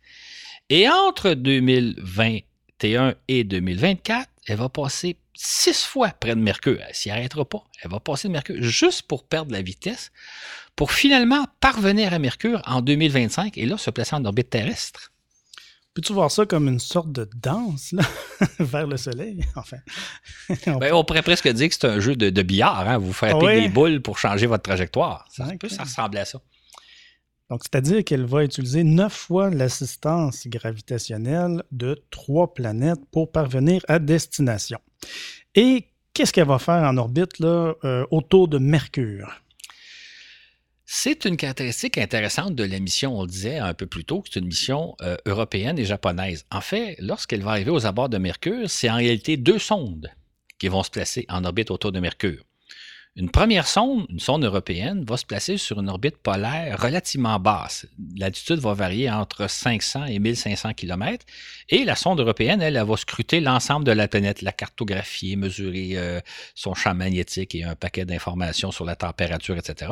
[0.75, 6.79] Et entre 2021 et 2024, elle va passer six fois près de Mercure.
[6.87, 7.63] Elle s'y arrêtera pas.
[7.83, 10.11] Elle va passer de Mercure juste pour perdre la vitesse,
[10.75, 15.11] pour finalement parvenir à Mercure en 2025 et là se placer en orbite terrestre.
[15.93, 18.01] Peux-tu voir ça comme une sorte de danse là,
[18.59, 19.45] vers le soleil?
[19.55, 19.77] Enfin.
[20.65, 22.89] On- Ben, on pourrait presque dire que c'est un jeu de, de billard.
[22.89, 22.97] hein.
[22.97, 25.27] Vous frappez Ah des boules pour changer votre trajectoire.
[25.29, 26.41] Ça peut ça ressembler à ça.
[27.49, 33.99] Donc, c'est-à-dire qu'elle va utiliser neuf fois l'assistance gravitationnelle de trois planètes pour parvenir à
[33.99, 34.79] destination.
[35.55, 39.43] Et qu'est-ce qu'elle va faire en orbite là, euh, autour de Mercure?
[40.85, 44.29] C'est une caractéristique intéressante de la mission, on le disait un peu plus tôt, que
[44.31, 46.45] c'est une mission euh, européenne et japonaise.
[46.51, 50.11] En fait, lorsqu'elle va arriver aux abords de Mercure, c'est en réalité deux sondes
[50.59, 52.43] qui vont se placer en orbite autour de Mercure.
[53.15, 57.85] Une première sonde, une sonde européenne, va se placer sur une orbite polaire relativement basse.
[58.17, 61.23] L'altitude va varier entre 500 et 1500 km.
[61.69, 65.91] Et la sonde européenne, elle, elle va scruter l'ensemble de la planète, la cartographier, mesurer
[65.93, 66.21] euh,
[66.55, 69.91] son champ magnétique et un paquet d'informations sur la température, etc.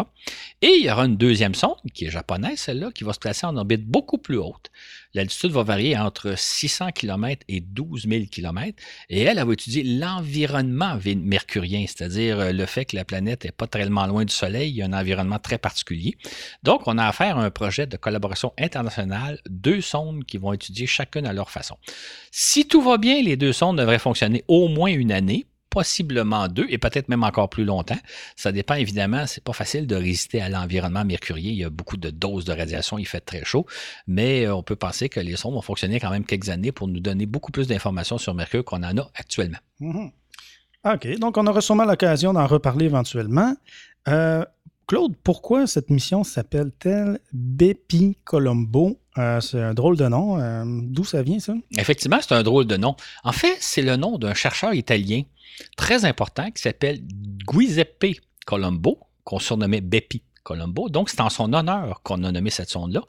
[0.63, 3.45] Et il y aura une deuxième sonde, qui est japonaise, celle-là, qui va se placer
[3.45, 4.71] en orbite beaucoup plus haute.
[5.13, 8.81] L'altitude va varier entre 600 km et 12 000 km.
[9.09, 13.51] Et elle, elle va étudier l'environnement mercurien, c'est-à-dire euh, le fait que la planète n'est
[13.51, 16.15] pas tellement loin du Soleil, il y a un environnement très particulier.
[16.63, 20.87] Donc, on a affaire à un projet de collaboration internationale, deux sondes qui vont étudier
[20.87, 21.75] chacune à leur façon.
[22.31, 26.67] Si tout va bien, les deux sondes devraient fonctionner au moins une année, possiblement deux,
[26.69, 27.99] et peut-être même encore plus longtemps.
[28.37, 31.51] Ça dépend évidemment, c'est pas facile de résister à l'environnement mercurien.
[31.51, 33.65] Il y a beaucoup de doses de radiation, il fait très chaud,
[34.07, 36.87] mais euh, on peut penser que les sondes vont fonctionner quand même quelques années pour
[36.87, 39.59] nous donner beaucoup plus d'informations sur Mercure qu'on en a actuellement.
[39.79, 40.11] Mhm.
[40.83, 43.55] OK, donc on aura sûrement l'occasion d'en reparler éventuellement.
[44.07, 44.43] Euh,
[44.87, 48.99] Claude, pourquoi cette mission s'appelle-t-elle Bepi Colombo?
[49.17, 50.39] Euh, c'est un drôle de nom.
[50.39, 51.53] Euh, D'où ça vient, ça?
[51.77, 52.95] Effectivement, c'est un drôle de nom.
[53.23, 55.21] En fait, c'est le nom d'un chercheur italien
[55.77, 57.01] très important qui s'appelle
[57.49, 60.89] Giuseppe Colombo, qu'on surnommait Bepi Colombo.
[60.89, 63.01] Donc, c'est en son honneur qu'on a nommé cette sonde-là.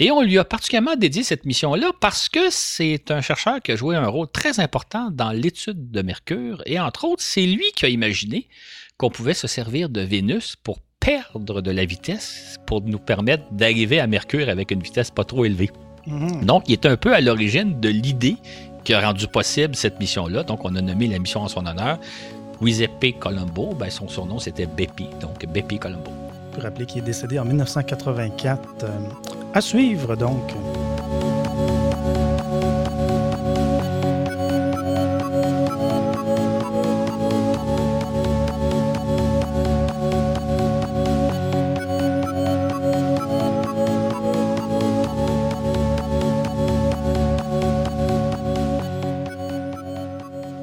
[0.00, 3.76] Et on lui a particulièrement dédié cette mission-là parce que c'est un chercheur qui a
[3.76, 6.62] joué un rôle très important dans l'étude de Mercure.
[6.66, 8.48] Et entre autres, c'est lui qui a imaginé
[8.96, 13.98] qu'on pouvait se servir de Vénus pour perdre de la vitesse pour nous permettre d'arriver
[13.98, 15.70] à Mercure avec une vitesse pas trop élevée.
[16.06, 16.44] Mhm.
[16.44, 18.36] Donc, il est un peu à l'origine de l'idée
[18.84, 20.44] qui a rendu possible cette mission-là.
[20.44, 21.98] Donc, on a nommé la mission en son honneur.
[22.62, 26.10] Giuseppe Colombo, ben, son surnom c'était Bepi, donc Bepi Colombo.
[26.52, 28.84] Peut rappeler qu'il est décédé en 1984.
[28.84, 28.88] Euh,
[29.54, 30.54] à suivre donc.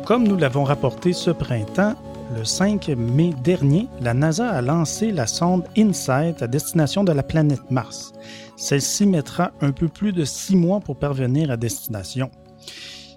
[0.06, 1.95] Comme nous l'avons rapporté ce printemps,
[2.36, 7.24] le 5 mai dernier, la NASA a lancé la sonde InSight à destination de la
[7.24, 8.13] planète Mars.
[8.58, 12.32] Celle-ci mettra un peu plus de six mois pour parvenir à destination.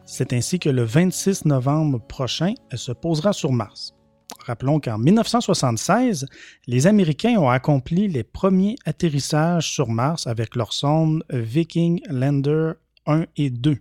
[0.05, 3.95] C'est ainsi que le 26 novembre prochain, elle se posera sur Mars.
[4.41, 6.27] Rappelons qu'en 1976,
[6.67, 12.73] les Américains ont accompli les premiers atterrissages sur Mars avec leur sonde Viking Lander
[13.07, 13.77] 1 et 2.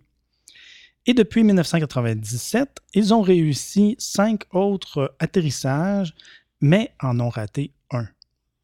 [1.06, 6.14] Et depuis 1997, ils ont réussi cinq autres atterrissages,
[6.60, 8.08] mais en ont raté un,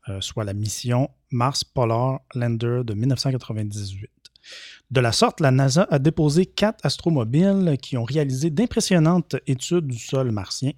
[0.10, 4.10] euh, soit la mission Mars Polar Lander de 1998.
[4.92, 9.98] De la sorte, la NASA a déposé quatre astromobiles qui ont réalisé d'impressionnantes études du
[9.98, 10.72] sol martien.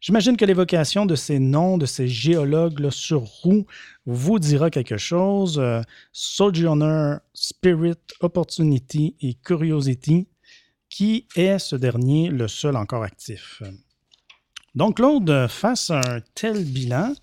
[0.00, 3.66] J'imagine que l'évocation de ces noms, de ces géologues sur roue,
[4.04, 5.58] vous dira quelque chose.
[5.58, 5.80] Euh,
[6.12, 10.28] Sojourner, Spirit, Opportunity et Curiosity
[10.90, 13.62] qui est ce dernier le seul encore actif?
[14.76, 17.14] Donc, Claude, face à un tel bilan,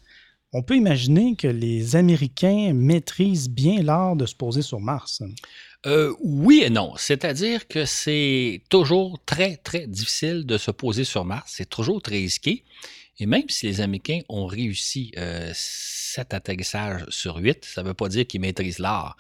[0.54, 5.24] on peut imaginer que les Américains maîtrisent bien l'art de se poser sur Mars.
[5.86, 6.94] Euh, oui et non.
[6.98, 11.54] C'est-à-dire que c'est toujours très, très difficile de se poser sur Mars.
[11.56, 12.66] C'est toujours très risqué.
[13.20, 17.94] Et même si les Américains ont réussi euh, sept atterrissages sur huit, ça ne veut
[17.94, 19.16] pas dire qu'ils maîtrisent l'art.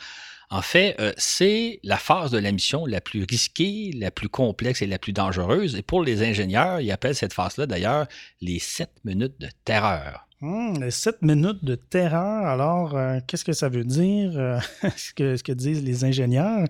[0.50, 4.82] En fait, euh, c'est la phase de la mission la plus risquée, la plus complexe
[4.82, 5.76] et la plus dangereuse.
[5.76, 8.08] Et pour les ingénieurs, ils appellent cette phase-là d'ailleurs
[8.42, 10.28] les sept minutes de terreur.
[10.42, 14.60] Les sept minutes de terreur, alors euh, qu'est-ce que ça veut dire, euh,
[14.98, 16.68] ce, que, ce, que, disent les ingénieurs?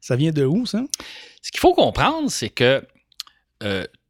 [0.00, 0.84] Ça vient de où, ça?
[1.42, 2.86] Ce qu'il faut comprendre, c'est que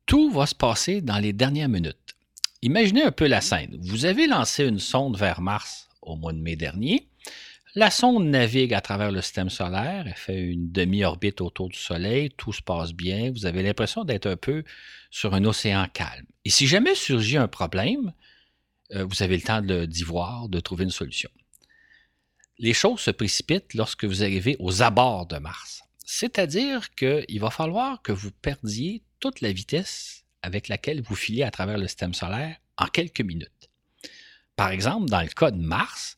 [0.05, 2.17] tout va se passer dans les dernières minutes.
[2.61, 3.79] Imaginez un peu la scène.
[3.81, 7.09] Vous avez lancé une sonde vers Mars au mois de mai dernier.
[7.75, 12.31] La sonde navigue à travers le système solaire, elle fait une demi-orbite autour du Soleil,
[12.37, 14.65] tout se passe bien, vous avez l'impression d'être un peu
[15.11, 16.25] sur un océan calme.
[16.45, 18.13] Et si jamais surgit un problème,
[18.95, 21.31] euh, vous avez le temps d'y voir, de trouver une solution.
[22.59, 25.83] Les choses se précipitent lorsque vous arrivez aux abords de Mars.
[26.05, 31.51] C'est-à-dire qu'il va falloir que vous perdiez toute la vitesse avec laquelle vous filez à
[31.51, 33.71] travers le système solaire en quelques minutes.
[34.57, 36.17] Par exemple, dans le cas de Mars,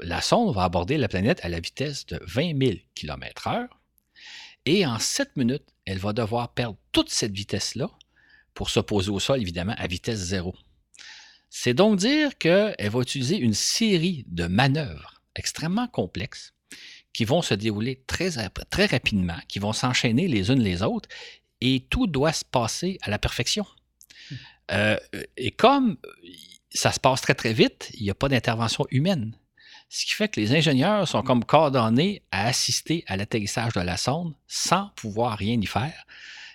[0.00, 3.68] la sonde va aborder la planète à la vitesse de 20 000 km/h
[4.64, 7.90] et en 7 minutes, elle va devoir perdre toute cette vitesse-là
[8.54, 10.54] pour se poser au sol, évidemment, à vitesse zéro.
[11.54, 16.54] C'est donc dire qu'elle va utiliser une série de manœuvres extrêmement complexes
[17.12, 18.30] qui vont se dérouler très,
[18.70, 21.10] très rapidement, qui vont s'enchaîner les unes les autres,
[21.60, 23.66] et tout doit se passer à la perfection.
[24.30, 24.34] Mmh.
[24.70, 24.96] Euh,
[25.36, 25.98] et comme
[26.70, 29.36] ça se passe très très vite, il n'y a pas d'intervention humaine.
[29.90, 33.98] Ce qui fait que les ingénieurs sont comme coordonnés à assister à l'atterrissage de la
[33.98, 36.06] sonde sans pouvoir rien y faire.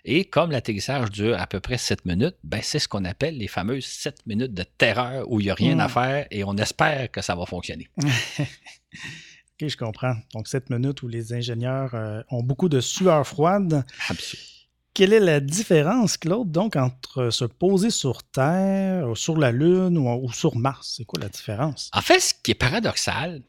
[0.09, 3.49] Et comme l'atterrissage dure à peu près 7 minutes, ben c'est ce qu'on appelle les
[3.49, 5.91] fameuses 7 minutes de terreur où il n'y a rien à hmm.
[5.91, 7.89] faire et on espère que ça va fonctionner.
[7.99, 10.15] ok, je comprends.
[10.33, 13.83] Donc 7 minutes où les ingénieurs euh, ont beaucoup de sueur froide.
[14.07, 14.47] Absolument.
[14.93, 20.31] Quelle est la différence, Claude, donc, entre se poser sur Terre, sur la Lune ou,
[20.31, 20.95] sur Mars?
[20.97, 21.91] C'est quoi la différence?
[21.93, 23.43] En fait, ce qui est paradoxal,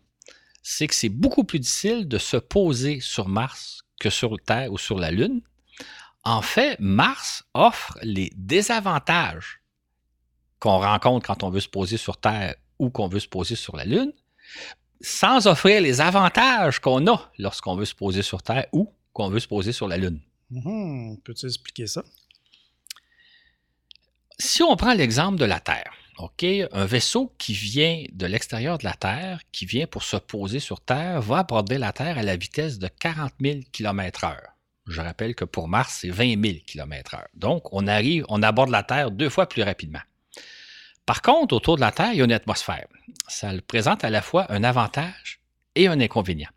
[0.62, 4.76] c'est que c'est beaucoup plus difficile de se poser sur Mars que sur Terre ou
[4.76, 5.40] sur la Lune.
[6.24, 9.61] En fait, Mars offre les désavantages
[10.59, 13.76] qu'on rencontre quand on veut se poser sur Terre ou qu'on veut se poser sur
[13.76, 14.12] la Lune,
[15.00, 19.40] sans offrir les avantages qu'on a lorsqu'on veut se poser sur Terre ou qu'on veut
[19.40, 20.20] se poser sur la Lune.
[20.50, 21.18] Mhm.
[21.24, 22.02] Peux-tu expliquer ça?
[24.38, 28.85] Si on prend l'exemple de la Terre, OK, un vaisseau qui vient de l'extérieur de
[28.85, 32.37] la Terre, qui vient pour se poser sur Terre, va aborder la Terre à la
[32.37, 34.37] vitesse de 40 000 km/h.
[34.88, 37.27] Je rappelle que pour Mars, c'est 20 000 km/h.
[37.35, 40.01] Donc, on arrive, on aborde la Terre deux fois plus rapidement.
[41.05, 42.87] Par contre, autour de la Terre, il y a une atmosphère.
[43.29, 45.40] Ça présente à la fois un avantage
[45.74, 46.48] et un inconvénient.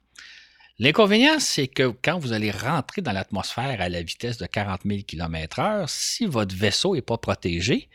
[0.79, 5.01] L'inconvénient, c'est que quand vous allez rentrer dans l'atmosphère à la vitesse de 40 000
[5.03, 7.89] km/h, si votre vaisseau n'est pas protégé,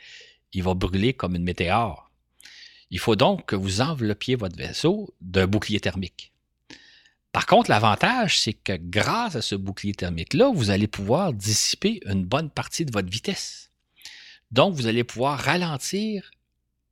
[0.53, 2.11] il va brûler comme une météore.
[2.91, 6.33] Il faut donc que vous enveloppiez votre vaisseau d'un bouclier thermique.
[7.37, 12.25] Par contre, l'avantage, c'est que grâce à ce bouclier thermique-là, vous allez pouvoir dissiper une
[12.25, 13.71] bonne partie de votre vitesse.
[14.51, 16.31] Donc, vous allez pouvoir ralentir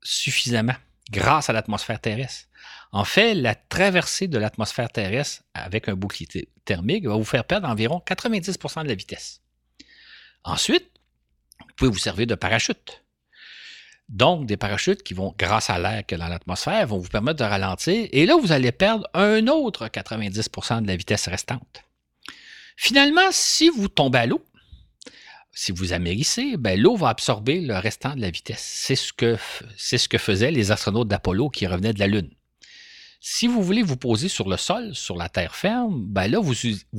[0.03, 0.75] suffisamment
[1.11, 2.51] grâce à l'atmosphère terrestre.
[2.93, 7.67] En fait, la traversée de l'atmosphère terrestre avec un bouclier thermique va vous faire perdre
[7.67, 9.41] environ 90% de la vitesse.
[10.43, 10.91] Ensuite,
[11.59, 13.03] vous pouvez vous servir de parachute.
[14.09, 17.45] Donc, des parachutes qui vont, grâce à l'air que dans l'atmosphère, vont vous permettre de
[17.45, 18.07] ralentir.
[18.13, 21.83] Et là, vous allez perdre un autre 90% de la vitesse restante.
[22.77, 24.45] Finalement, si vous tombez à l'eau,
[25.53, 28.63] si vous amérissez, ben, l'eau va absorber le restant de la vitesse.
[28.63, 29.37] C'est ce que,
[30.19, 32.31] faisaient les astronautes d'Apollo qui revenaient de la Lune.
[33.21, 36.55] Si vous voulez vous poser sur le sol, sur la terre ferme, ben là, vous,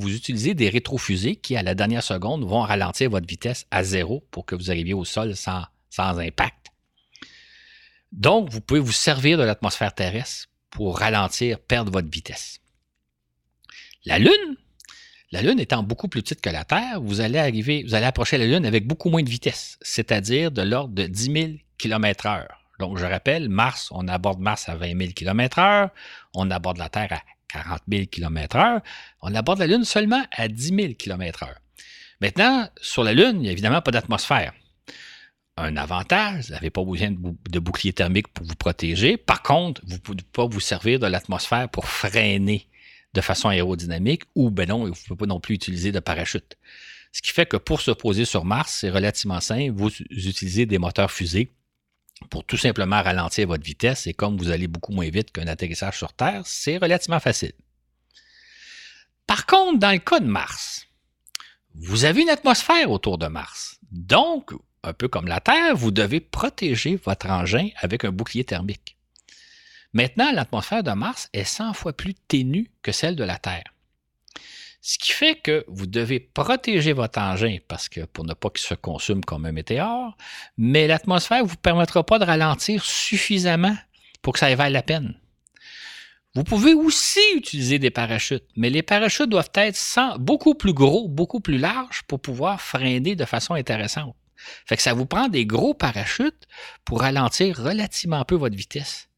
[0.10, 4.46] utilisez des rétrofusées qui, à la dernière seconde, vont ralentir votre vitesse à zéro pour
[4.46, 5.68] que vous arriviez au sol sans
[6.00, 6.64] impact.
[8.15, 12.60] Donc, vous pouvez vous servir de l'atmosphère terrestre pour ralentir, perdre votre vitesse.
[14.06, 14.56] La Lune,
[15.32, 18.38] la Lune étant beaucoup plus petite que la Terre, vous allez arriver, vous allez approcher
[18.38, 21.47] la Lune avec beaucoup moins de vitesse, c'est-à-dire de l'ordre de 10 000
[21.78, 22.47] km/h.
[22.80, 25.89] Donc, je rappelle, Mars, on aborde Mars à 20 000 km/h,
[26.34, 28.82] on aborde la Terre à 40 000 km/h,
[29.21, 31.49] on aborde la Lune seulement à 10 000 km/h.
[32.21, 34.54] Maintenant, sur la Lune, il n'y a évidemment pas d'atmosphère.
[35.58, 39.15] Un avantage, vous n'avez pas besoin de bouclier thermique pour vous protéger.
[39.15, 42.68] Par contre, vous ne pouvez pas vous servir de l'atmosphère pour freiner
[43.13, 46.58] de façon aérodynamique ou, ben non, vous ne pouvez pas non plus utiliser de parachute.
[47.13, 49.72] Ce qui fait que pour se poser sur Mars, c'est relativement simple.
[49.74, 51.54] Vous utilisez des moteurs fusées
[52.30, 55.98] pour tout simplement ralentir votre vitesse et comme vous allez beaucoup moins vite qu'un atterrissage
[55.98, 57.54] sur Terre, c'est relativement facile.
[59.26, 60.88] Par contre, dans le cas de Mars,
[61.74, 63.80] vous avez une atmosphère autour de Mars.
[63.91, 64.52] Donc,
[64.86, 68.95] un peu comme la Terre, vous devez protéger votre engin avec un bouclier thermique.
[69.93, 73.63] Maintenant, l'atmosphère de Mars est 100 fois plus ténue que celle de la Terre.
[74.82, 78.67] Ce qui fait que vous devez protéger votre engin parce que pour ne pas qu'il
[78.67, 80.15] se consume comme un météore,
[80.58, 83.76] mais l'atmosphère ne vous permettra pas de ralentir suffisamment
[84.21, 85.15] pour que ça vaille la peine.
[86.36, 91.39] Vous pouvez aussi utiliser des parachutes, mais les parachutes doivent être beaucoup plus gros, beaucoup
[91.39, 94.15] plus larges pour pouvoir freiner de façon intéressante.
[94.66, 96.48] Fait que ça vous prend des gros parachutes
[96.84, 99.10] pour ralentir relativement peu votre vitesse.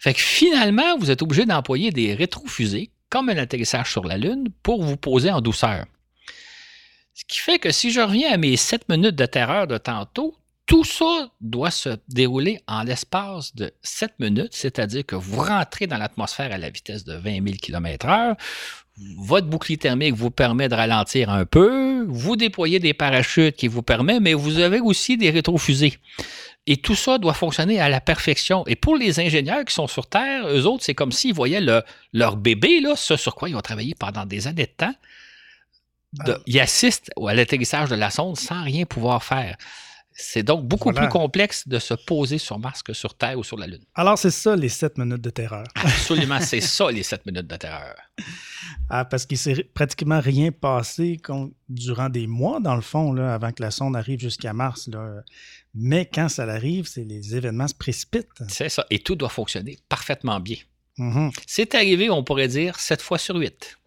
[0.00, 4.48] Fait que finalement, vous êtes obligé d'employer des rétrofusées comme un atterrissage sur la Lune
[4.62, 5.84] pour vous poser en douceur.
[7.14, 10.34] Ce qui fait que si je reviens à mes 7 minutes de terreur de tantôt,
[10.66, 15.98] tout ça doit se dérouler en l'espace de 7 minutes, c'est-à-dire que vous rentrez dans
[15.98, 18.36] l'atmosphère à la vitesse de 20 000 km/h,
[19.16, 23.82] votre bouclier thermique vous permet de ralentir un peu, vous déployez des parachutes qui vous
[23.82, 25.98] permettent, mais vous avez aussi des rétrofusées.
[26.66, 28.64] Et tout ça doit fonctionner à la perfection.
[28.66, 31.64] Et pour les ingénieurs qui sont sur Terre, eux autres, c'est comme s'ils voyaient
[32.12, 34.94] leur bébé, là, ce sur quoi ils ont travaillé pendant des années de temps.
[36.20, 36.36] Ah.
[36.46, 39.56] ils assistent à l'atterrissage de la sonde sans rien pouvoir faire.
[40.14, 43.56] C'est donc beaucoup plus complexe de se poser sur Mars que sur Terre ou sur
[43.56, 43.84] la Lune.
[43.94, 45.64] Alors, c'est ça les sept minutes de terreur.
[45.74, 47.94] Absolument, c'est ça les sept minutes de terreur.
[48.88, 51.20] Ah, parce qu'il s'est pratiquement rien passé
[51.68, 54.88] durant des mois, dans le fond, là, avant que la sonde arrive jusqu'à Mars.
[54.88, 55.22] Là.
[55.74, 58.28] Mais quand ça arrive, c'est les événements se précipitent.
[58.48, 58.86] C'est ça.
[58.90, 60.56] Et tout doit fonctionner parfaitement bien.
[60.98, 61.32] Mm-hmm.
[61.46, 63.78] C'est arrivé, on pourrait dire, sept fois sur huit.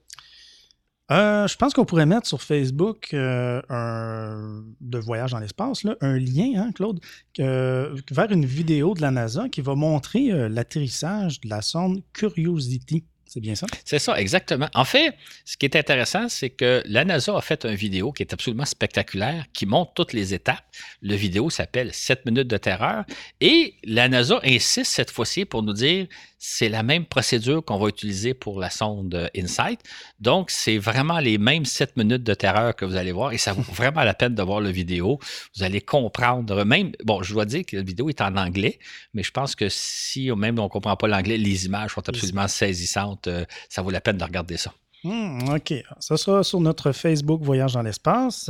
[1.11, 6.17] Euh, je pense qu'on pourrait mettre sur Facebook euh, un, de voyage dans l'espace, un
[6.17, 6.99] lien, hein, Claude,
[7.37, 13.03] vers une vidéo de la NASA qui va montrer euh, l'atterrissage de la sonde Curiosity.
[13.27, 13.67] C'est bien ça?
[13.83, 14.69] C'est ça, exactement.
[14.73, 15.15] En fait,
[15.45, 18.65] ce qui est intéressant, c'est que la NASA a fait une vidéo qui est absolument
[18.65, 20.63] spectaculaire, qui montre toutes les étapes.
[21.01, 23.03] Le vidéo s'appelle 7 minutes de terreur.
[23.41, 26.07] Et la NASA insiste cette fois-ci pour nous dire
[26.37, 29.79] c'est la même procédure qu'on va utiliser pour la sonde InSight.
[30.19, 33.53] Donc, c'est vraiment les mêmes 7 minutes de terreur que vous allez voir et ça
[33.53, 35.19] vaut vraiment la peine de voir le vidéo.
[35.55, 38.79] Vous allez comprendre, même, bon, je dois dire que la vidéo est en anglais,
[39.13, 42.47] mais je pense que si même on ne comprend pas l'anglais, les images sont absolument
[42.47, 43.27] saisissantes.
[43.27, 44.73] Euh, ça vaut la peine de regarder ça.
[45.03, 45.73] Hmm, OK.
[45.99, 48.49] Ça sera sur notre Facebook Voyage dans l'espace.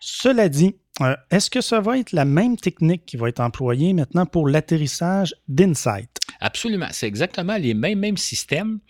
[0.00, 3.92] Cela dit, Euh, est-ce que ça va être la même technique qui va être employée
[3.92, 6.08] maintenant pour l'atterrissage d'InSight?
[6.40, 6.88] Absolument.
[6.90, 8.80] C'est exactement les mêmes, systèmes.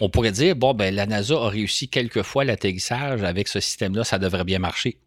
[0.00, 4.04] On pourrait dire, bon, ben, la NASA a réussi quelques fois l'atterrissage avec ce système-là,
[4.04, 4.98] ça devrait bien marcher.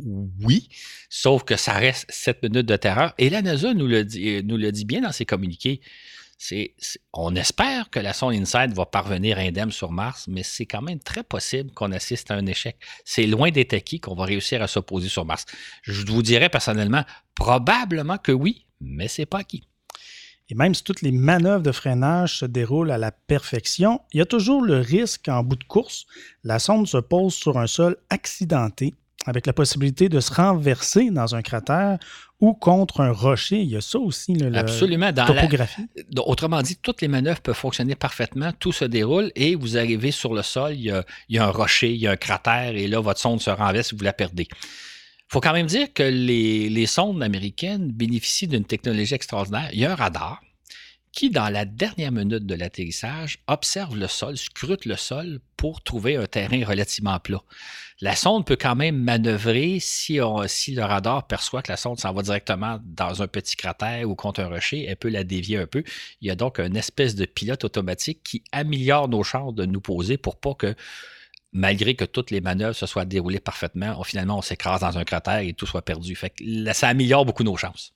[0.43, 0.69] Oui,
[1.09, 3.13] sauf que ça reste 7 minutes de terreur.
[3.17, 5.81] Et la NASA nous le dit, nous le dit bien dans ses communiqués
[7.13, 10.99] on espère que la sonde InSight va parvenir indemne sur Mars, mais c'est quand même
[10.99, 12.77] très possible qu'on assiste à un échec.
[13.03, 15.45] C'est loin d'être acquis qu'on va réussir à s'opposer sur Mars.
[15.83, 17.03] Je vous dirais personnellement,
[17.36, 19.63] probablement que oui, mais c'est pas acquis.
[20.49, 24.21] Et même si toutes les manœuvres de freinage se déroulent à la perfection, il y
[24.21, 26.05] a toujours le risque qu'en bout de course,
[26.43, 28.93] la sonde se pose sur un sol accidenté
[29.26, 31.97] avec la possibilité de se renverser dans un cratère
[32.39, 33.61] ou contre un rocher.
[33.61, 35.11] Il y a ça aussi, la Absolument.
[35.11, 35.88] Dans topographie.
[36.17, 40.34] autrement dit, toutes les manœuvres peuvent fonctionner parfaitement, tout se déroule et vous arrivez sur
[40.34, 43.19] le sol, il y a, un rocher, il y a un cratère et là, votre
[43.19, 44.47] sonde se renverse et vous la perdez.
[44.51, 49.69] Il faut quand même dire que les, les sondes américaines bénéficient d'une technologie extraordinaire.
[49.73, 50.41] Il y a un radar
[51.16, 56.18] qui, dans la dernière minute de l'atterrissage, observe le sol, scrute le sol pour trouver
[56.18, 57.41] un terrain relativement plat.
[58.01, 62.22] La sonde peut quand même manœuvrer si, le radar perçoit que la sonde s'en va
[62.22, 65.84] directement dans un petit cratère ou contre un rocher, elle peut la dévier un peu.
[66.20, 69.82] Il y a donc une espèce de pilote automatique qui améliore nos chances de nous
[69.82, 70.76] poser pour pas que
[71.53, 75.39] malgré que toutes les manœuvres se soient déroulées parfaitement, finalement, on s'écrase dans un cratère
[75.39, 76.13] et tout soit perdu.
[76.18, 77.93] Fait que ça améliore beaucoup nos chances.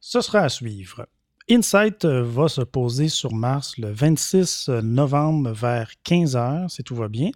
[0.00, 1.06] Ce sera à suivre.
[1.48, 6.96] Insight euh, va se poser sur Mars le 26 novembre vers 15 heures, si tout
[6.96, 7.30] va bien,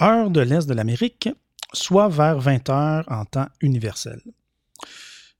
[0.00, 1.28] heure de l'Est de l'Amérique,
[1.72, 4.20] soit vers 20 heures en temps universel.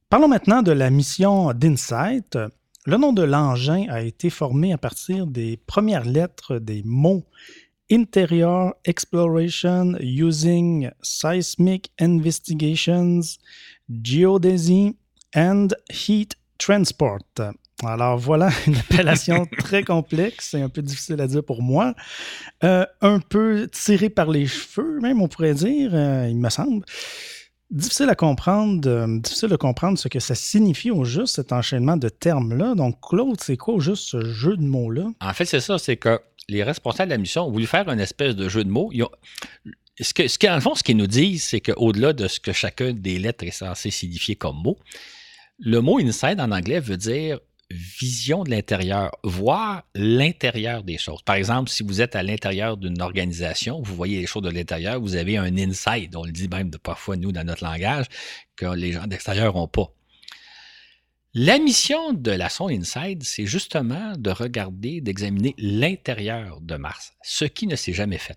[0.08, 2.36] Parlons maintenant de la mission d'Insight.
[2.84, 7.24] Le nom de l'engin a été formé à partir des premières lettres des mots
[7.92, 13.20] Interior Exploration Using Seismic Investigations,
[13.88, 14.96] Geodesy
[15.36, 17.18] and Heat Transport.
[17.84, 21.94] Alors voilà une appellation très complexe et un peu difficile à dire pour moi.
[22.62, 26.84] Euh, un peu tiré par les cheveux, même on pourrait dire, euh, il me semble.
[27.72, 31.96] Difficile à comprendre, euh, difficile de comprendre ce que ça signifie au juste cet enchaînement
[31.96, 32.74] de termes-là.
[32.76, 35.06] Donc, Claude, c'est quoi au juste ce jeu de mots-là?
[35.20, 38.00] En fait, c'est ça, c'est que les responsables de la mission ont voulu faire une
[38.00, 38.92] espèce de jeu de mots.
[40.00, 43.18] Ce que, ce fond, ce qu'ils nous disent, c'est qu'au-delà de ce que chacun des
[43.18, 44.78] lettres est censé signifier comme mot,
[45.59, 47.38] le mot inside en anglais veut dire
[47.72, 51.22] vision de l'intérieur, voir l'intérieur des choses.
[51.22, 55.00] Par exemple, si vous êtes à l'intérieur d'une organisation, vous voyez les choses de l'intérieur,
[55.00, 58.07] vous avez un inside, on le dit même de parfois nous dans notre langage,
[58.57, 59.92] que les gens d'extérieur n'ont pas.
[61.34, 67.46] La mission de la sonde InSide, c'est justement de regarder, d'examiner l'intérieur de Mars, ce
[67.46, 68.36] qui ne s'est jamais fait.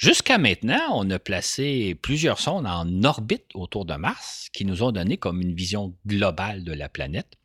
[0.00, 4.92] Jusqu'à maintenant, on a placé plusieurs sondes en orbite autour de Mars qui nous ont
[4.92, 7.36] donné comme une vision globale de la planète.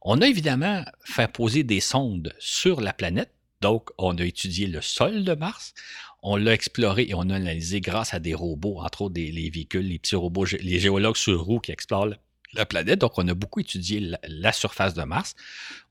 [0.00, 4.80] On a évidemment fait poser des sondes sur la planète, donc on a étudié le
[4.80, 5.74] sol de Mars,
[6.22, 9.50] on l'a exploré et on a analysé grâce à des robots, entre autres des, les
[9.50, 12.14] véhicules, les petits robots, les géologues sur roues qui explorent
[12.54, 12.98] la planète.
[12.98, 15.34] Donc, on a beaucoup étudié la, surface de Mars.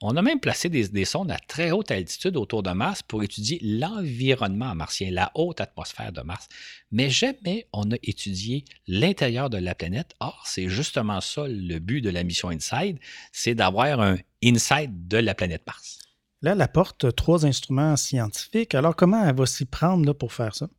[0.01, 3.59] On a même placé des, sondes à très haute altitude autour de Mars pour étudier
[3.61, 6.47] l'environnement martien, la haute atmosphère de Mars.
[6.91, 10.13] Mais jamais on a étudié l'intérieur de la planète.
[10.19, 12.99] Or, c'est justement ça le but de la mission InSide,
[13.31, 15.99] c'est d'avoir un inside de la planète Mars.
[16.41, 18.73] Là, elle apporte trois instruments scientifiques.
[18.73, 20.69] Alors, comment elle va s'y prendre là, pour faire ça?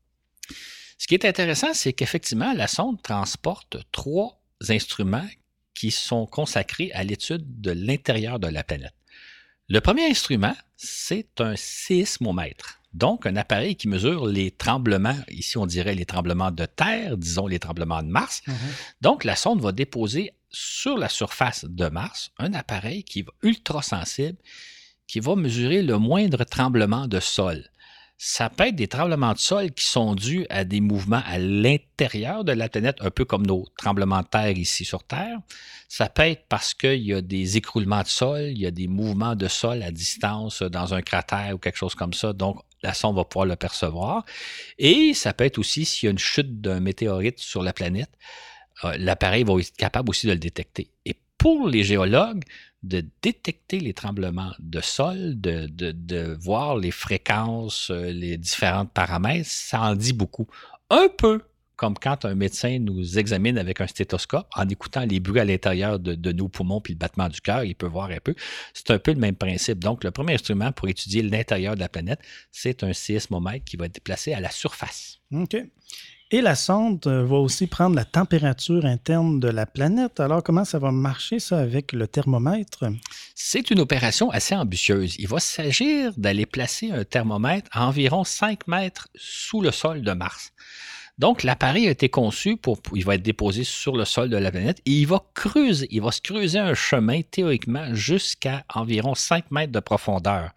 [0.97, 5.27] Ce qui est intéressant, c'est qu'effectivement, la sonde transporte trois instruments
[5.81, 8.93] qui sont consacrés à l'étude de l'intérieur de la planète.
[9.67, 15.65] Le premier instrument, c'est un séismomètre, donc un appareil qui mesure les tremblements, ici on
[15.65, 18.43] dirait les tremblements de terre, disons les tremblements de Mars.
[18.47, 18.55] Mhm.
[19.01, 23.81] Donc la sonde va déposer sur la surface de Mars un appareil qui est ultra
[23.81, 24.37] sensible,
[25.07, 27.71] qui va mesurer le moindre tremblement de sol
[28.23, 32.45] ça peut être des tremblements de sol qui sont dus à des mouvements à l'intérieur
[32.45, 35.39] de la planète, un peu comme nos tremblements de terre ici sur Terre.
[35.89, 38.89] Ça peut être parce qu'il y a des écroulements de sol, il y a des
[38.89, 42.35] mouvements de sol à distance dans un cratère ou quelque chose comme ça.
[42.35, 44.27] Donc, la sonde va pouvoir le percevoir.
[44.77, 48.11] Et ça peut être aussi s'il y a une chute d'un météorite sur la planète,
[48.85, 50.91] euh, l'appareil va être capable aussi de le détecter.
[51.41, 52.45] Pour les géologues,
[52.83, 59.81] de détecter les tremblements de sol, de, voir les fréquences, euh, les différents paramètres, ça
[59.81, 60.47] en dit beaucoup.
[60.91, 61.41] Un peu
[61.77, 65.99] comme quand un médecin nous examine avec un stéthoscope, en écoutant les bruits à l'intérieur
[65.99, 68.35] de, nos poumons puis le battement du cœur, il peut voir un peu.
[68.75, 69.79] C'est un peu le même principe.
[69.79, 72.21] Donc, le premier instrument pour étudier l'intérieur de la planète,
[72.53, 75.21] c'est un séismomètre qui va être placé à la surface.
[75.33, 75.57] OK.
[76.33, 80.21] Et la sonde euh, va aussi prendre la température interne de la planète.
[80.21, 82.85] Alors, comment ça va marcher, ça, avec le thermomètre?
[83.35, 85.17] C'est une opération assez ambitieuse.
[85.19, 90.13] Il va s'agir d'aller placer un thermomètre à environ 5 mètres sous le sol de
[90.13, 90.53] Mars.
[91.19, 94.53] Donc, l'appareil a été conçu pour, il va être déposé sur le sol de la
[94.53, 99.51] planète et il va creuser, il va se creuser un chemin théoriquement jusqu'à environ 5
[99.51, 100.53] mètres de profondeur,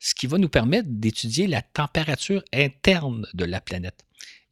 [0.00, 4.04] ce qui va nous permettre d'étudier la température interne de la planète.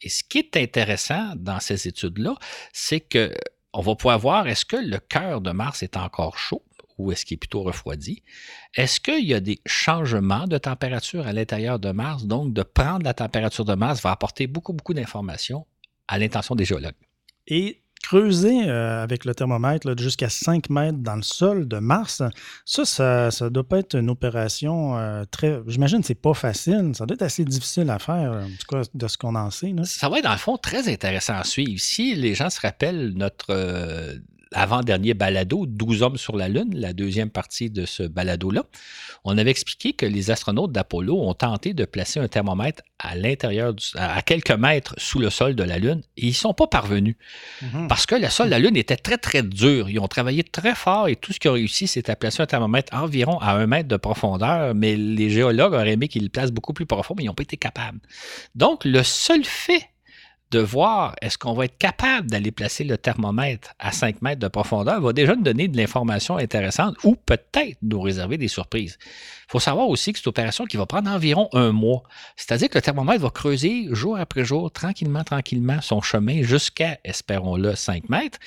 [0.07, 2.37] Et ce qui est intéressant dans ces études-là,
[2.73, 3.35] c'est que
[3.73, 6.63] on va pouvoir voir est-ce que le cœur de Mars est encore chaud
[6.97, 8.23] ou est-ce qu'il est plutôt refroidi?
[8.77, 12.25] Est-ce qu'il y a des changements de température à l'intérieur de Mars?
[12.25, 15.67] Donc, de prendre la température de Mars va apporter beaucoup, beaucoup d'informations
[16.07, 16.95] à l'intention des géologues.
[18.07, 22.23] Creuser euh, avec le thermomètre jusqu'à 5 mètres dans le sol de Mars,
[22.65, 25.61] ça, ça, ça doit pas être une opération euh, très.
[25.67, 26.93] J'imagine que c'est pas facile.
[26.95, 29.75] Ça doit être assez difficile à faire, en tout cas de ce qu'on en sait.
[29.85, 31.81] Ça va être dans le fond très intéressant à suivre.
[31.81, 33.47] Si les gens se rappellent notre.
[33.51, 34.15] Euh,
[34.53, 38.65] avant-dernier balado, 12 hommes sur la Lune, la deuxième partie de ce balado-là,
[39.25, 43.75] on avait expliqué que les astronautes d'Apollo ont tenté de placer un thermomètre à l'intérieur,
[43.97, 47.17] à quelques mètres sous le sol de la Lune, et ils ne sont pas parvenus.
[47.63, 47.89] Mhm.
[47.89, 49.91] Parce que le sol de la Lune était très, très dur.
[49.91, 52.47] Ils ont travaillé très fort et tout ce qu'ils ont réussi, c'est à placer un
[52.47, 56.53] thermomètre environ à un mètre de profondeur, mais les géologues auraient aimé qu'ils le placent
[56.53, 57.99] beaucoup plus profond, mais ils n'ont pas été capables.
[58.55, 59.91] Donc, le seul fait
[60.51, 64.49] de voir est-ce qu'on va être capable d'aller placer le thermomètre à 5 mètres de
[64.49, 68.99] profondeur va déjà nous donner de l'information intéressante ou peut-être nous réserver des surprises.
[69.49, 72.03] Il faut savoir aussi que c'est une opération qui va prendre environ un mois.
[72.37, 77.75] C'est-à-dire que le thermomètre va creuser jour après jour, tranquillement, tranquillement, son chemin jusqu'à, espérons-le,
[77.75, 78.39] 5 mètres.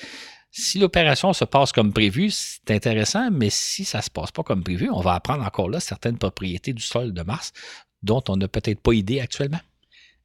[0.51, 4.41] Si l'opération se passe comme prévu, c'est intéressant, mais si ça ne se passe pas
[4.41, 7.53] comme prévu, on va apprendre encore là certaines propriétés du sol de Mars
[8.01, 9.59] dont on n'a peut-être pas idée actuellement.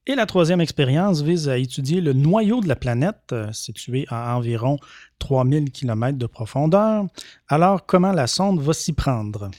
[0.06, 4.36] Et la troisième expérience vise à étudier le noyau de la planète, euh, situé à
[4.36, 4.78] environ
[5.18, 7.06] 3000 km de profondeur.
[7.48, 9.50] Alors, comment la sonde va s'y prendre?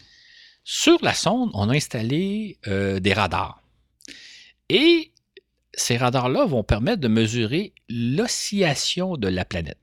[0.63, 3.59] Sur la sonde, on a installé euh, des radars.
[4.69, 5.11] Et
[5.73, 9.79] ces radars-là vont permettre de mesurer l'oscillation de la planète.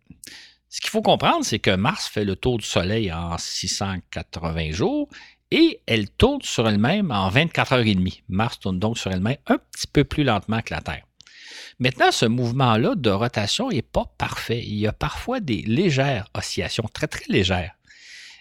[0.69, 5.09] Ce qu'il faut comprendre, c'est que Mars fait le tour du Soleil en 680 jours
[5.53, 8.23] et elle tourne sur elle-même en 24 heures et demie.
[8.31, 11.05] Mars tourne donc sur elle-même un petit peu plus lentement que la Terre.
[11.79, 14.63] Maintenant, ce mouvement-là de rotation n'est pas parfait.
[14.65, 17.75] Il y a parfois des légères oscillations, très très légères.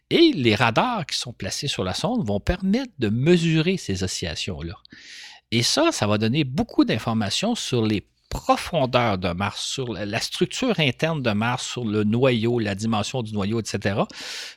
[0.10, 4.76] Et les radars qui sont placés sur la sonde vont permettre de mesurer ces oscillations-là.
[5.52, 8.00] Et ça, ça va donner beaucoup d'informations sur les
[8.32, 13.34] profondeur de Mars, sur la structure interne de Mars, sur le noyau, la dimension du
[13.34, 14.00] noyau, etc.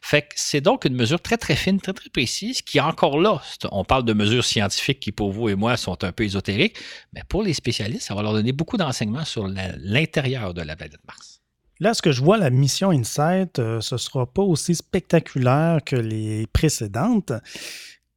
[0.00, 3.18] Fait que c'est donc une mesure très, très fine, très, très précise, qui est encore
[3.20, 3.42] là.
[3.72, 6.76] On parle de mesures scientifiques qui, pour vous et moi, sont un peu ésotériques,
[7.12, 11.00] mais pour les spécialistes, ça va leur donner beaucoup d'enseignements sur l'intérieur de la planète
[11.06, 11.42] Mars.
[11.80, 15.80] Là, ce que je vois, la mission InSight, euh, ce ne sera pas aussi spectaculaire
[15.84, 17.32] que les précédentes.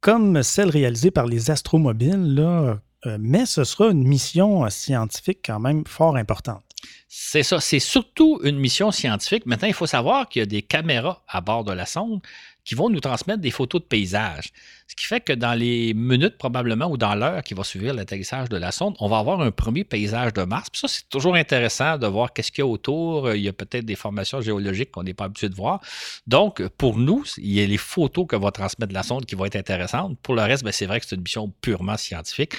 [0.00, 5.60] Comme celle réalisée par les astromobiles, là, mais ce sera une mission euh, scientifique quand
[5.60, 6.64] même fort importante.
[7.08, 9.46] C'est ça, c'est surtout une mission scientifique.
[9.46, 12.20] Maintenant, il faut savoir qu'il y a des caméras à bord de la sonde
[12.68, 14.52] qui vont nous transmettre des photos de paysages.
[14.88, 18.50] Ce qui fait que dans les minutes probablement ou dans l'heure qui va suivre l'atterrissage
[18.50, 20.68] de la sonde, on va avoir un premier paysage de Mars.
[20.68, 23.32] Puis ça, c'est toujours intéressant de voir qu'est-ce qu'il y a autour.
[23.32, 25.80] Il y a peut-être des formations géologiques qu'on n'est pas habitué de voir.
[26.26, 29.46] Donc, pour nous, il y a les photos que va transmettre la sonde qui vont
[29.46, 30.18] être intéressantes.
[30.22, 32.52] Pour le reste, ben, c'est vrai que c'est une mission purement scientifique.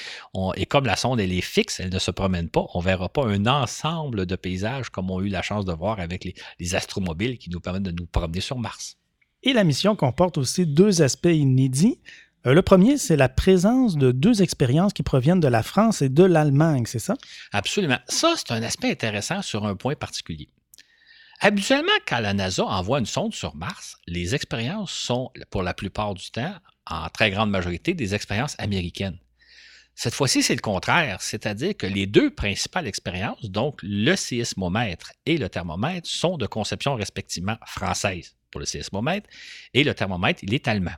[0.56, 3.10] et comme la sonde, elle est fixe, elle ne se promène pas, on ne verra
[3.10, 6.34] pas un ensemble de paysages comme on a eu la chance de voir avec les,
[6.60, 8.99] les astromobiles qui nous permettent de nous promener sur Mars.
[9.44, 12.00] Et la mission comporte aussi deux aspects inédits.
[12.46, 16.10] Euh, le premier, c'est la présence de deux expériences qui proviennent de la France et
[16.10, 17.16] de l'Allemagne, c'est ça?
[17.54, 18.00] Absolument.
[18.08, 20.50] Ça, c'est un aspect intéressant sur un point particulier.
[21.40, 26.14] Habituellement, quand la NASA envoie une sonde sur Mars, les expériences sont, pour la plupart
[26.16, 26.54] du temps,
[26.86, 29.18] en très grande majorité, des expériences américaines.
[29.96, 35.38] Cette fois-ci, c'est le contraire, c'est-à-dire que les deux principales expériences, donc le séismomètre et
[35.38, 39.30] le thermomètre, sont de conception respectivement française pour le sismomètre,
[39.74, 40.96] et le thermomètre, il est allemand.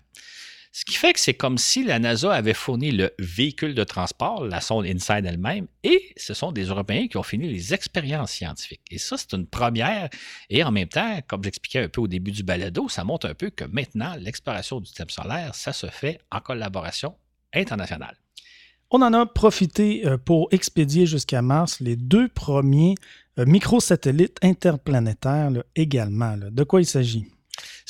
[0.74, 4.46] Ce qui fait que c'est comme si la NASA avait fourni le véhicule de transport,
[4.46, 8.82] la sonde InSide elle-même, et ce sont des Européens qui ont fini les expériences scientifiques.
[8.90, 10.10] Et ça, c'est une première.
[10.50, 13.34] Et en même temps, comme j'expliquais un peu au début du balado, ça montre un
[13.34, 17.16] peu que maintenant, l'exploration du système solaire, ça se fait en collaboration
[17.54, 18.16] internationale.
[18.92, 22.96] On en a profité euh, pour expédier jusqu'à Mars les deux premiers
[23.40, 26.38] euh, microsatellites interplanétaires également.
[26.38, 27.26] De quoi il s'agit?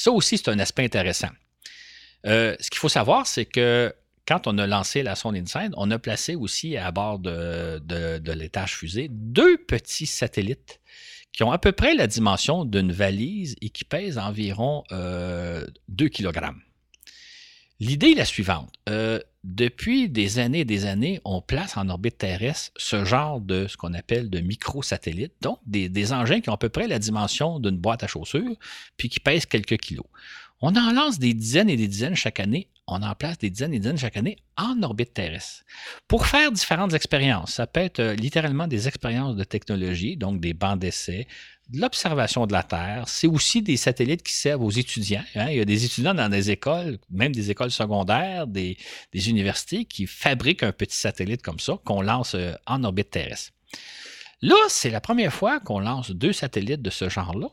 [0.02, 1.30] Ça aussi, c'est un aspect intéressant.
[2.26, 3.94] Euh, ce qu'il faut savoir, c'est que
[4.26, 7.80] quand on a lancé la sonde InSight, on a placé aussi à bord de,
[8.34, 10.80] l'étage fusée deux petits satellites
[11.32, 15.68] qui ont à peu près la dimension d'une valise et qui pèsent environ 2 euh,
[16.10, 16.32] kg.
[17.82, 18.72] L'idée est la suivante.
[18.90, 23.66] Euh, depuis des années et des années, on place en orbite terrestre ce genre de
[23.68, 27.00] ce qu'on appelle de microsatellites, donc des, des, engins qui ont à peu près la
[27.00, 28.56] dimension d'une boîte à chaussures,
[28.98, 30.06] puis qui pèsent quelques kilos.
[30.62, 32.68] On en lance des dizaines et des dizaines chaque année.
[32.86, 35.64] On en place des dizaines et des dizaines chaque année en orbite terrestre
[36.08, 37.54] pour faire différentes expériences.
[37.54, 41.28] Ça peut être euh, littéralement des expériences de technologie, donc des bancs d'essai,
[41.61, 43.04] de l'observation de la Terre.
[43.08, 45.24] C'est aussi des satellites qui servent aux étudiants.
[45.36, 45.48] Hein.
[45.50, 48.78] Il y a des étudiants dans des écoles, même des écoles secondaires, des,
[49.14, 53.52] des universités, qui fabriquent un petit satellite comme ça qu'on lance euh, en orbite terrestre.
[54.42, 57.50] Là, c'est la première fois qu'on lance deux satellites de ce genre-là,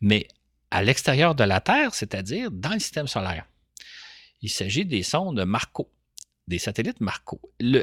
[0.00, 0.28] mais
[0.70, 3.46] à l'extérieur de la Terre, c'est-à-dire dans le système solaire.
[4.42, 5.90] Il s'agit des sondes Marco,
[6.46, 7.40] des satellites Marco.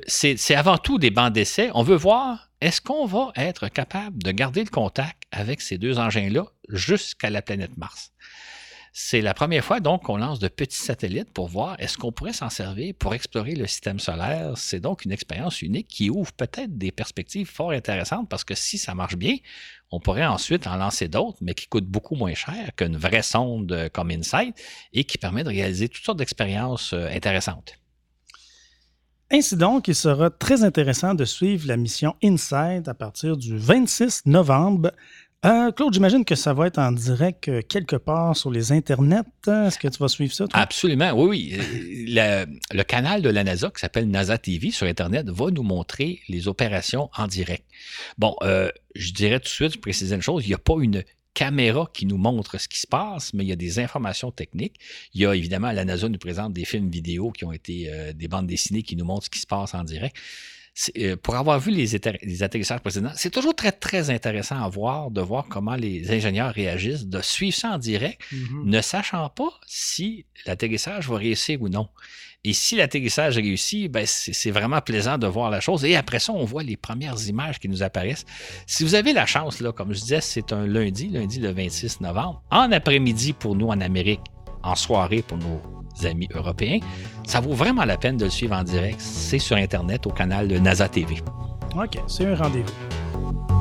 [0.07, 1.71] C'est avant tout des bancs d'essai.
[1.73, 5.99] On veut voir, est-ce qu'on va être capable de garder le contact avec ces deux
[5.99, 8.13] engins-là jusqu'à la planète Mars?
[8.93, 12.31] C'est la première fois donc qu'on lance de petits satellites pour voir est-ce qu'on pourrait
[12.31, 14.53] s'en servir pour explorer le système solaire.
[14.55, 18.77] C'est donc une expérience unique qui ouvre peut-être des perspectives fort intéressantes parce que si
[18.77, 19.35] ça marche bien,
[19.91, 23.89] on pourrait ensuite en lancer d'autres, mais qui coûtent beaucoup moins cher qu'une vraie sonde
[23.91, 24.55] comme InSight
[24.93, 27.77] et qui permet de réaliser toutes sortes d'expériences euh, intéressantes.
[29.35, 34.27] Ainsi donc, il sera très intéressant de suivre la mission InSight à partir du 26
[34.27, 34.91] novembre
[35.45, 39.25] euh, Claude, j'imagine que ça va être en direct euh, quelque part sur les internets.
[39.45, 40.45] Est-ce que tu vas suivre ça?
[40.53, 42.17] Absolument, oui, oui.
[42.17, 46.21] Euh, le, canal de la NASA qui s'appelle NASA TV sur Internet va nous montrer
[46.29, 47.65] les opérations en direct.
[48.17, 48.37] Bon,
[48.95, 51.03] je dirais tout de suite, je préciser une chose, il n'y a pas une
[51.33, 54.75] caméra qui nous montre ce qui se passe, mais il y a des informations techniques.
[55.13, 58.27] Il y a évidemment, la NASA nous présente des films vidéo qui ont été des
[58.27, 60.15] bandes dessinées qui nous montrent ce qui se passe en direct.
[60.97, 61.93] Euh, pour avoir vu les,
[62.43, 67.05] atterrissages précédents, c'est toujours très, très intéressant à voir, de voir comment les ingénieurs réagissent,
[67.05, 68.65] de suivre ça en direct, mm-hmm.
[68.65, 71.89] ne sachant pas si l'atterrissage va réussir ou non.
[72.45, 75.85] Et si l'atterrissage réussit, ben c'est vraiment plaisant de voir la chose.
[75.85, 78.25] Et après ça, on voit les premières images qui nous apparaissent.
[78.67, 82.01] Si vous avez la chance, là, comme je disais, c'est un lundi, lundi le 26
[82.01, 84.19] novembre, en après-midi pour nous en Amérique,
[84.61, 85.61] en soirée pour nos
[86.05, 86.79] amis européens.
[87.25, 88.99] Ça vaut vraiment la peine de le suivre en direct.
[88.99, 91.15] C'est sur Internet au canal de NASA TV.
[91.77, 93.52] OK, c'est un rendez-vous.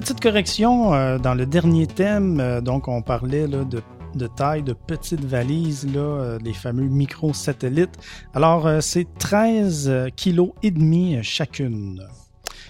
[0.00, 5.26] Petite correction, euh, dans le dernier thème, euh, donc on parlait de, taille de petites
[5.26, 7.98] valises, là, euh, les fameux micro-satellites.
[8.32, 12.02] Alors, c'est 13 kg et demi chacune.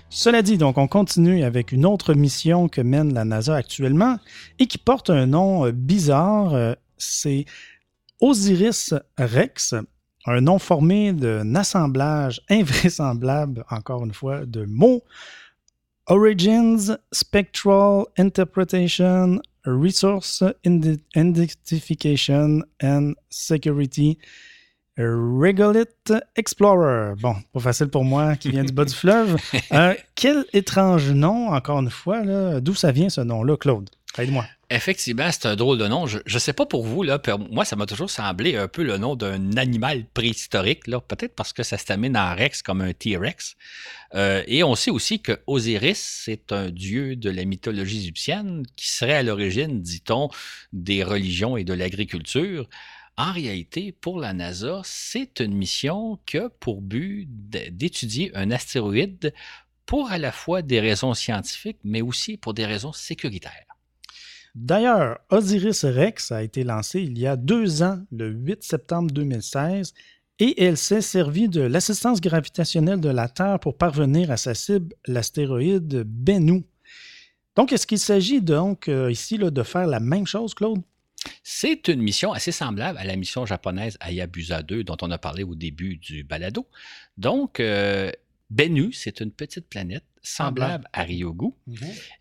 [0.09, 4.19] Cela dit, donc on continue avec une autre mission que mène la NASA actuellement
[4.59, 6.75] et qui porte un nom bizarre.
[6.99, 7.45] c'est
[8.21, 9.77] Osiris Rex,
[10.27, 15.05] un nom formé d'un assemblage invraisemblable, encore une fois, de mots
[16.11, 24.19] Origins, Spectral Interpretation, Resource Identification and Security.
[24.99, 27.15] Regulate Explorer.
[27.21, 29.37] Bon, pas facile pour moi qui vient du bas du fleuve.
[29.73, 33.89] Euh, quel étrange nom, encore une fois, d'où ça vient ce nom-là, Claude?
[34.19, 34.45] Aide-moi.
[34.73, 36.07] Effectivement, c'est un drôle de nom.
[36.07, 38.99] Je ne sais pas pour vous, là, moi, ça m'a toujours semblé un peu le
[38.99, 42.93] nom d'un animal préhistorique, là, peut-être parce que ça se termine en Rex comme un
[42.93, 43.57] T-Rex.
[44.15, 48.89] Euh, et on sait aussi que Osiris, c'est un dieu de la mythologie égyptienne qui
[48.89, 50.29] serait à l'origine, dit-on,
[50.73, 52.69] des religions et de l'agriculture.
[53.17, 59.35] En réalité, pour la NASA, c'est une mission qui a pour but d'étudier un astéroïde
[59.85, 63.70] pour à la fois des raisons scientifiques, mais aussi pour des raisons sécuritaires.
[64.61, 69.95] D'ailleurs, Osiris Rex a été lancé il y a deux ans, le 8 septembre 2016,
[70.39, 74.95] et elle s'est servie de l'assistance gravitationnelle de la Terre pour parvenir à sa cible,
[75.07, 76.65] l'astéroïde Bennu.
[77.57, 80.83] Donc, est-ce qu'il s'agit donc euh, ici de faire la même chose, Claude?
[81.43, 85.43] C'est une mission assez semblable à la mission japonaise Hayabusa 2 dont on a parlé
[85.43, 86.67] au début du balado.
[87.17, 88.13] Donc, euh,
[88.51, 91.53] Bennu, c'est une petite planète semblable à Ryogu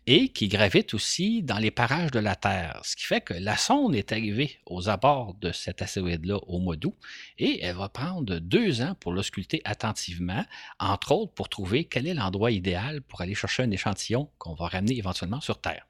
[0.06, 2.80] et qui gravite aussi dans les parages de la Terre.
[2.84, 6.76] Ce qui fait que la sonde est arrivée aux abords de cet astéroïde-là au mois
[6.76, 6.94] d'août
[7.38, 10.44] et elle va prendre deux ans pour l'ausculter attentivement,
[10.78, 14.68] entre autres pour trouver quel est l'endroit idéal pour aller chercher un échantillon qu'on va
[14.68, 15.86] ramener éventuellement sur Terre.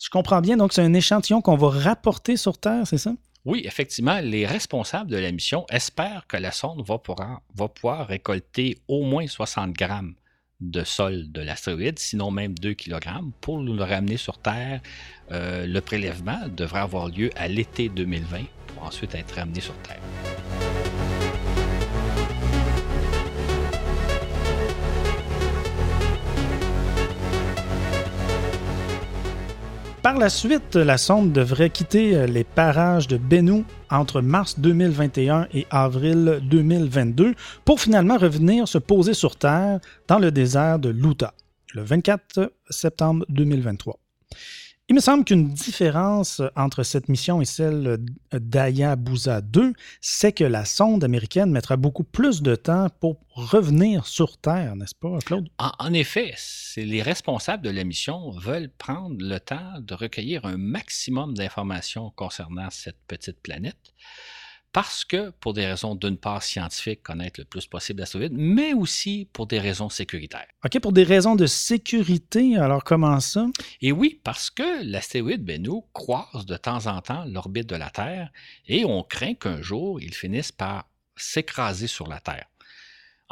[0.00, 3.14] Je comprends bien, donc c'est un échantillon qu'on va rapporter sur Terre, c'est ça?
[3.44, 9.04] Oui, effectivement, les responsables de la mission espèrent que la sonde va pouvoir, récolter au
[9.04, 10.14] moins 60 grammes
[10.60, 13.02] de sol de l'astéroïde, sinon même 2 kg,
[13.42, 14.80] pour le ramener sur Terre.
[15.30, 20.00] Euh, le prélèvement devrait avoir lieu à l'été 2020 pour ensuite être ramené sur Terre.
[30.04, 35.48] Par la suite, la sonde devrait quitter euh, les parages de Bennu entre mars 2021
[35.54, 37.32] et avril 2022
[37.64, 41.32] pour finalement revenir se poser sur Terre dans le désert de l'Utah
[41.72, 43.98] le 24 septembre 2023.
[44.88, 49.72] Il me semble qu'une différence entre cette mission et celle d'Ayabusa 2,
[50.02, 54.94] c'est que la sonde américaine mettra beaucoup plus de temps pour revenir sur Terre, n'est-ce
[54.94, 55.48] pas, Claude?
[55.58, 56.34] En, effet,
[56.76, 62.68] les responsables de la mission veulent prendre le temps de recueillir un maximum d'informations concernant
[62.70, 63.94] cette petite planète
[64.74, 69.28] parce que pour des raisons d'une part scientifiques, connaître le plus possible l'astéroïde, mais aussi
[69.32, 70.48] pour des raisons sécuritaires.
[70.64, 73.46] OK, pour des raisons de sécurité, alors comment ça?
[73.80, 78.32] Et oui, parce que l'astéroïde Bennu croise de temps en temps l'orbite de la Terre
[78.66, 82.46] et on craint qu'un jour il finisse par s'écraser sur la Terre.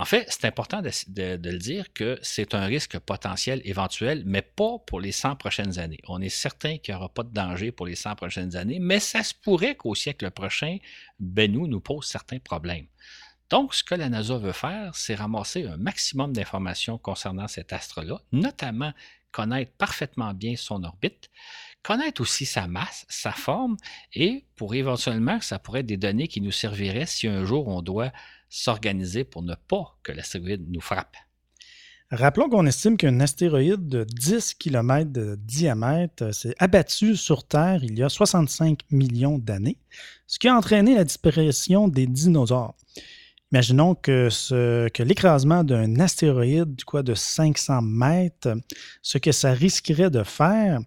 [0.02, 4.80] En fait, c'est important de, le dire que c'est un risque potentiel éventuel, mais pas
[4.84, 6.00] pour les 100 prochaines années.
[6.08, 8.98] On est certain qu'il n'y aura pas de danger pour les 100 prochaines années, mais
[8.98, 10.78] ça se pourrait qu'au siècle prochain,
[11.20, 12.88] Bennu nous pose certains problèmes.
[13.48, 18.20] Donc, ce que la NASA veut faire, c'est ramasser un maximum d'informations concernant cet astre-là,
[18.32, 18.92] notamment
[19.30, 21.30] connaître parfaitement bien son orbite,
[21.84, 23.76] connaître aussi sa masse, sa forme,
[24.14, 27.82] et pour éventuellement, ça pourrait être des données qui nous serviraient si un jour on
[27.82, 28.10] doit
[28.52, 31.16] s'organiser pour ne pas que l'astéroïde nous frappe.
[32.10, 37.98] Rappelons qu'on estime qu'un astéroïde de 10 km de diamètre s'est abattu sur Terre il
[37.98, 39.78] y a 65 millions d'années,
[40.26, 42.74] ce qui a entraîné la disparition des dinosaures.
[43.52, 44.28] Imaginons que,
[45.02, 48.54] l'écrasement d'un astéroïde quoi, de 500 mètres,
[49.00, 50.80] ce que ça risquerait de faire,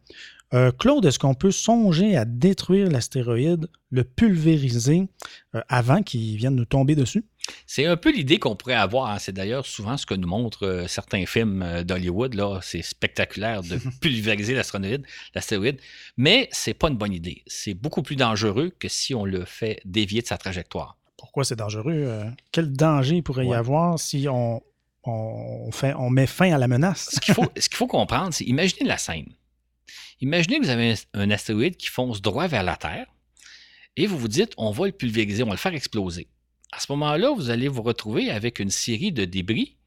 [0.53, 5.07] euh, Claude, est-ce qu'on peut songer à détruire l'astéroïde, le pulvériser
[5.55, 7.25] euh, avant qu'il vienne nous tomber dessus?
[7.67, 9.09] C'est un peu l'idée qu'on pourrait avoir.
[9.09, 9.19] Hein.
[9.19, 12.35] C'est d'ailleurs souvent ce que nous montrent euh, certains films d'Hollywood.
[12.61, 15.79] C'est spectaculaire de pulvériser l'astéroïde, l'astéroïde.
[16.17, 17.43] Mais c'est pas une bonne idée.
[17.47, 20.97] C'est beaucoup plus dangereux que si on le fait dévier de sa trajectoire.
[21.17, 22.23] Pourquoi c'est dangereux?
[22.51, 24.61] quel danger pourrait y avoir si on,
[25.71, 27.09] fait, on met fin à la menace?
[27.13, 29.27] ce qu'il faut, faut comprendre, c'est imaginer la scène.
[30.21, 33.07] Imaginez que vous avez un astéroïde qui fonce droit vers la Terre
[33.97, 36.27] et vous vous dites, on va le pulvériser, on va le faire exploser.
[36.71, 39.77] À ce moment-là, vous allez vous retrouver avec une série de débris,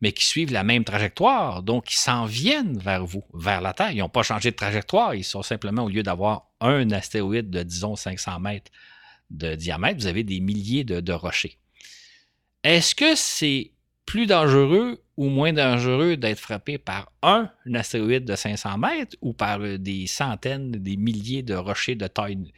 [0.00, 3.90] mais qui suivent la même trajectoire, donc qui s'en viennent vers vous, vers la Terre.
[3.90, 7.62] Ils n'ont pas changé de trajectoire, ils sont simplement, au lieu d'avoir un astéroïde de,
[7.62, 8.70] disons, 500 mètres
[9.30, 11.58] de diamètre, vous avez des milliers de, de rochers.
[12.64, 13.72] Est-ce que c'est
[14.06, 19.60] plus dangereux ou moins dangereux d'être frappé par un astéroïde de 500 mètres ou par
[19.60, 22.52] euh, des centaines, des milliers de rochers de taille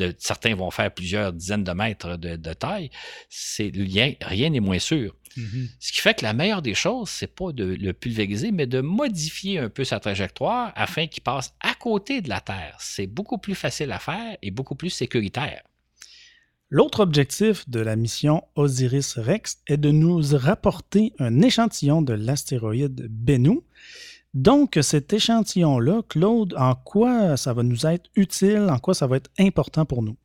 [0.00, 2.90] de, certains vont faire plusieurs dizaines de mètres de, taille,
[3.28, 5.14] c'est rien n'est moins sûr.
[5.36, 5.68] Mm-hmm.
[5.78, 8.80] Ce qui fait que la meilleure des choses, c'est pas de le pulvériser, mais de
[8.80, 12.76] modifier un peu sa trajectoire afin qu'il passe à côté de la Terre.
[12.80, 15.62] C'est beaucoup plus facile à faire et beaucoup plus sécuritaire.
[16.72, 23.58] L'autre objectif de la mission Osiris-Rex est de nous rapporter un échantillon de l'astéroïde Bennu.
[24.34, 29.16] Donc, cet échantillon-là, Claude, en quoi ça va nous être utile, en quoi ça va
[29.16, 30.16] être important pour nous?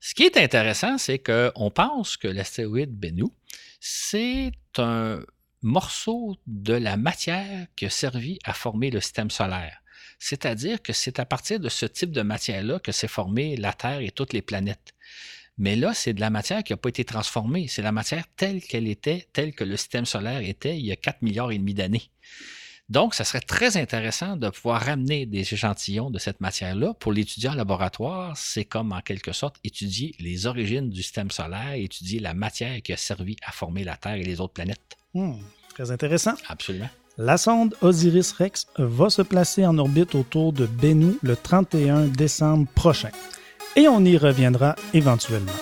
[0.00, 3.26] Ce qui est intéressant, c'est qu'on pense que l'astéroïde Bennu,
[3.80, 5.20] c'est un
[5.62, 9.82] morceau de la matière qui a servi à former le système solaire.
[10.18, 14.00] C'est-à-dire que c'est à partir de ce type de matière-là que s'est formée la Terre
[14.00, 14.94] et toutes les planètes.
[15.58, 17.66] Mais là, c'est de la matière qui n'a pas été transformée.
[17.68, 20.96] C'est la matière telle qu'elle était, telle que le système solaire était il y a
[20.96, 22.10] 4 milliards et demi d'années.
[22.88, 27.50] Donc, ça serait très intéressant de pouvoir ramener des échantillons de cette matière-là pour l'étudier
[27.50, 28.34] en laboratoire.
[28.36, 32.94] C'est comme, en quelque sorte, étudier les origines du système solaire, étudier la matière qui
[32.94, 34.96] a servi à former la Terre et les autres planètes.
[35.12, 35.34] Hmm,
[35.74, 36.34] très intéressant.
[36.48, 36.88] Absolument.
[37.18, 43.10] La sonde Osiris-Rex va se placer en orbite autour de Bennu le 31 décembre prochain
[43.76, 45.52] et on y reviendra éventuellement.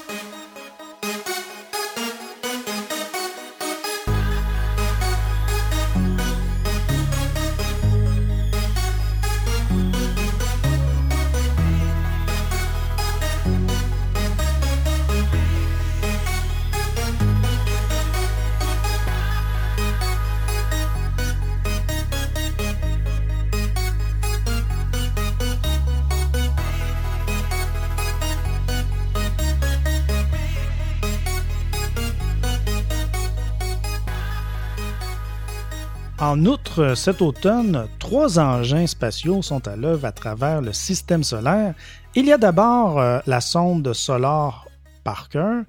[36.37, 41.73] En outre, cet automne, trois engins spatiaux sont à l'œuvre à travers le système solaire.
[42.15, 44.67] Il y a d'abord euh, la sonde Solar
[45.03, 45.63] Parker,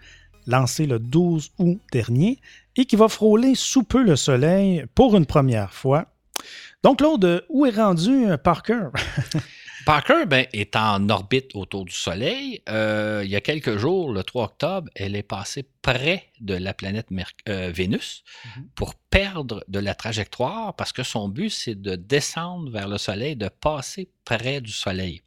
[0.46, 2.42] lancée le 12 août dernier,
[2.76, 6.08] et qui va frôler sous peu le Soleil pour une première fois.
[6.84, 8.90] Donc, Claude, où est rendu euh, Parker?
[9.88, 12.62] Parker ben, est en orbite autour du Soleil.
[12.68, 16.74] Euh, il y a quelques jours, le 3 octobre, elle est passée près de la
[16.74, 17.08] planète
[17.48, 18.26] euh, Vénus
[18.58, 18.68] mhm.
[18.76, 23.38] pour perdre de la trajectoire parce que son but, c'est de descendre vers le Soleil,
[23.38, 25.22] de passer près du Soleil.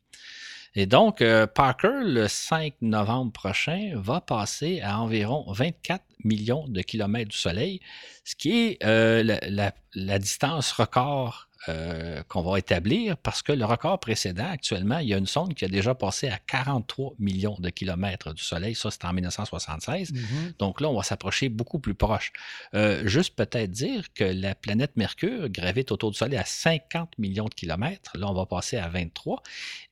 [0.74, 6.82] Et donc, euh, Parker, le 5 novembre prochain, va passer à environ 24 millions de
[6.82, 7.80] kilomètres du Soleil,
[8.24, 14.48] ce qui est la, distance record euh, qu'on va établir parce que le record précédent,
[14.50, 18.32] actuellement, il y a une sonde qui a déjà passé à 43 millions de kilomètres
[18.32, 18.74] du Soleil.
[18.74, 20.12] Ça, c'était en 1976.
[20.12, 20.58] Mm-hmm.
[20.58, 22.32] Donc là, on va s'approcher beaucoup plus proche.
[22.72, 27.44] Euh, juste peut-être dire que la planète Mercure gravite autour du Soleil à 50 millions
[27.44, 28.12] de kilomètres.
[28.16, 29.42] Là, on va passer à 23.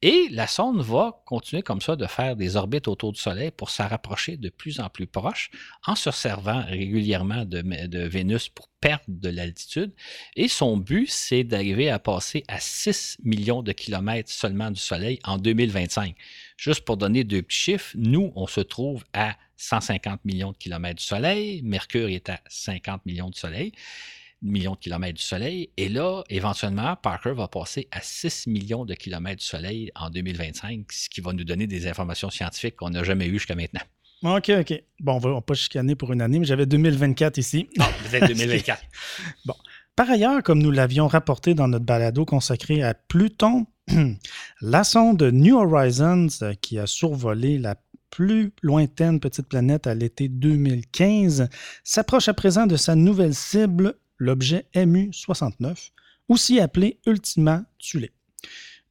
[0.01, 3.69] Et la sonde va continuer comme ça de faire des orbites autour du Soleil pour
[3.69, 5.51] se rapprocher de plus en plus proche
[5.87, 9.93] en se servant régulièrement de, de Vénus pour perdre de l'altitude.
[10.37, 15.19] Et son but, c'est d'arriver à passer à 6 millions de kilomètres seulement du Soleil
[15.25, 16.15] en 2025.
[16.57, 21.01] Juste pour donner deux petits chiffres, nous, on se trouve à 150 millions de kilomètres
[21.01, 21.63] du Soleil.
[21.63, 23.73] Mercure est à 50 millions de Soleil
[24.43, 25.71] millions de kilomètres du Soleil.
[25.77, 30.91] Et là, éventuellement, Parker va passer à 6 millions de kilomètres du Soleil en 2025,
[30.93, 33.83] ce qui va nous donner des informations scientifiques qu'on n'a jamais eues jusqu'à maintenant.
[34.25, 34.83] OK, OK.
[35.01, 37.69] Bon, on va pas chicaner pour une année, mais j'avais 2024 ici.
[37.79, 38.83] Non, vous êtes 2024.
[39.47, 39.55] bon.
[39.95, 43.67] Par ailleurs, comme nous l'avions rapporté dans notre balado consacré à Pluton,
[44.61, 47.77] la sonde New Horizons, euh, qui a survolé la
[48.11, 51.49] plus lointaine petite planète à l'été 2015,
[51.85, 55.91] s'approche à présent de sa nouvelle cible, l'objet MU-69,
[56.29, 58.11] aussi appelé Ultima Thule.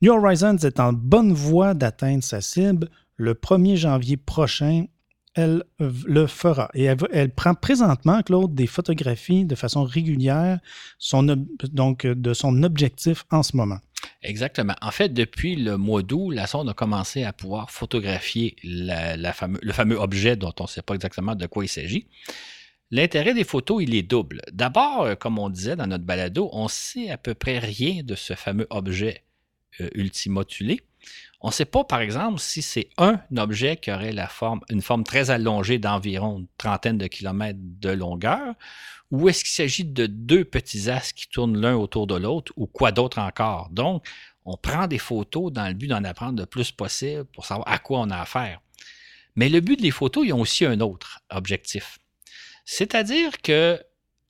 [0.01, 4.86] New Horizons est en bonne voie d'atteindre sa cible le 1er janvier prochain
[5.38, 6.69] elle le fera.
[6.73, 10.59] Et elle, prend présentement, Claude, des photographies de façon régulière,
[11.71, 13.77] donc de son objectif en ce moment.
[14.23, 14.75] Exactement.
[14.81, 19.97] En fait, depuis le mois d'août, la sonde a commencé à pouvoir photographier le fameux
[19.97, 22.07] objet dont on ne sait pas exactement de quoi il s'agit.
[22.89, 24.41] L'intérêt des photos, il est double.
[24.53, 28.15] D'abord, euh, comme on disait dans notre balado, on sait à peu près rien de
[28.15, 29.25] ce fameux objet
[29.81, 30.79] euh, ultimotulé.
[31.41, 34.13] On ne sait pas, par exemple, si c'est un objet qui aurait
[34.69, 38.55] une forme très allongée d'environ une trentaine de kilomètres de longueur,
[39.11, 42.65] ou est-ce qu'il s'agit de deux petits astres qui tournent l'un autour de l'autre, ou
[42.65, 43.69] quoi d'autre encore?
[43.69, 44.05] Donc,
[44.45, 47.79] on prend des photos dans le but d'en apprendre le plus possible pour savoir à
[47.79, 48.59] quoi on a affaire.
[49.35, 51.99] Mais le but des photos, ils ont aussi un autre objectif.
[52.65, 53.81] C'est-à-dire que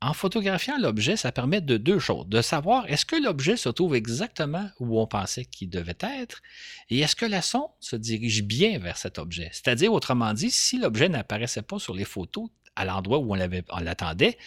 [0.01, 2.27] en photographiant l'objet, ça permet de deux choses.
[2.27, 6.41] De savoir est-ce que l'objet se trouve exactement où on pensait qu'il devait être
[6.89, 9.49] et est-ce que la sonde se dirige bien vers cet objet?
[9.51, 14.37] C'est-à-dire, autrement dit, si l'objet n'apparaissait pas sur les photos à l'endroit où on l'attendait,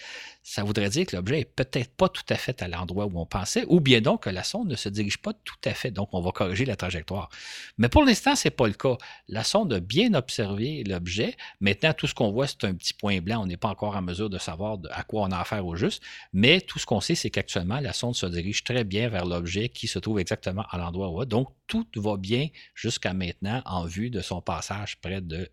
[0.43, 3.27] ça voudrait dire que l'objet est peut-être pas tout à fait à l'endroit où on
[3.27, 6.09] pensait, ou bien donc que la sonde ne se dirige pas tout à fait, donc
[6.13, 7.29] on va corriger la trajectoire.
[7.77, 8.97] Mais pour l'instant, c'est pas le cas.
[9.29, 11.37] La sonde a bien observé l'objet.
[11.61, 13.43] Maintenant, tout ce qu'on voit, c'est un petit point blanc.
[13.43, 16.03] On n'est pas encore en mesure de savoir à quoi on a affaire au juste,
[16.33, 19.69] mais tout ce qu'on sait, c'est qu'actuellement, la sonde se dirige très bien vers l'objet
[19.69, 23.85] qui se trouve exactement à l'endroit où on Donc, tout va bien jusqu'à maintenant en
[23.85, 25.49] vue de son passage près de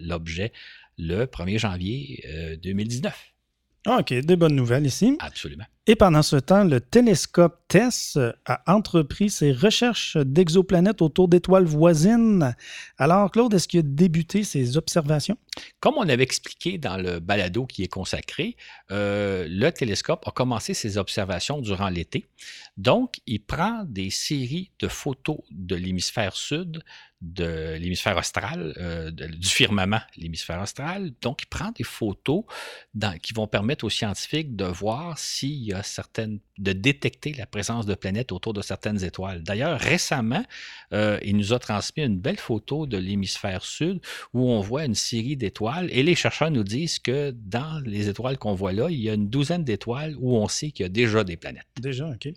[0.00, 0.52] l'objet
[0.98, 2.24] le 1er janvier
[2.62, 3.12] 2019.
[3.86, 5.16] Euh, ah, OK, des bonnes nouvelles ici.
[5.20, 5.64] Absolument.
[5.90, 12.54] Et pendant ce temps, le télescope TESS a entrepris ses recherches d'exoplanètes autour d'étoiles voisines.
[12.98, 15.38] Alors, Claude, est-ce qu'il a débuté ses observations?
[15.80, 18.58] Comme on avait expliqué dans le balado qui est consacré,
[18.90, 22.28] euh, le télescope a commencé ses observations durant l'été.
[22.76, 26.82] Donc, il prend des séries de photos de l'hémisphère sud
[27.20, 31.12] de l'hémisphère austral, euh, du firmament, l'hémisphère austral.
[31.20, 32.44] Donc, il prend des photos
[33.22, 35.77] qui vont permettre aux scientifiques de voir s'il y a
[36.58, 39.42] de détecter la présence de planètes autour de certaines étoiles.
[39.42, 40.44] D'ailleurs, récemment,
[40.92, 44.00] euh, il nous a transmis une belle photo de l'hémisphère sud
[44.34, 48.38] où on voit une série d'étoiles et les chercheurs nous disent que dans les étoiles
[48.38, 50.90] qu'on voit là, il y a une douzaine d'étoiles où on sait qu'il y a
[50.90, 51.66] déjà des planètes.
[51.80, 52.28] Déjà, OK.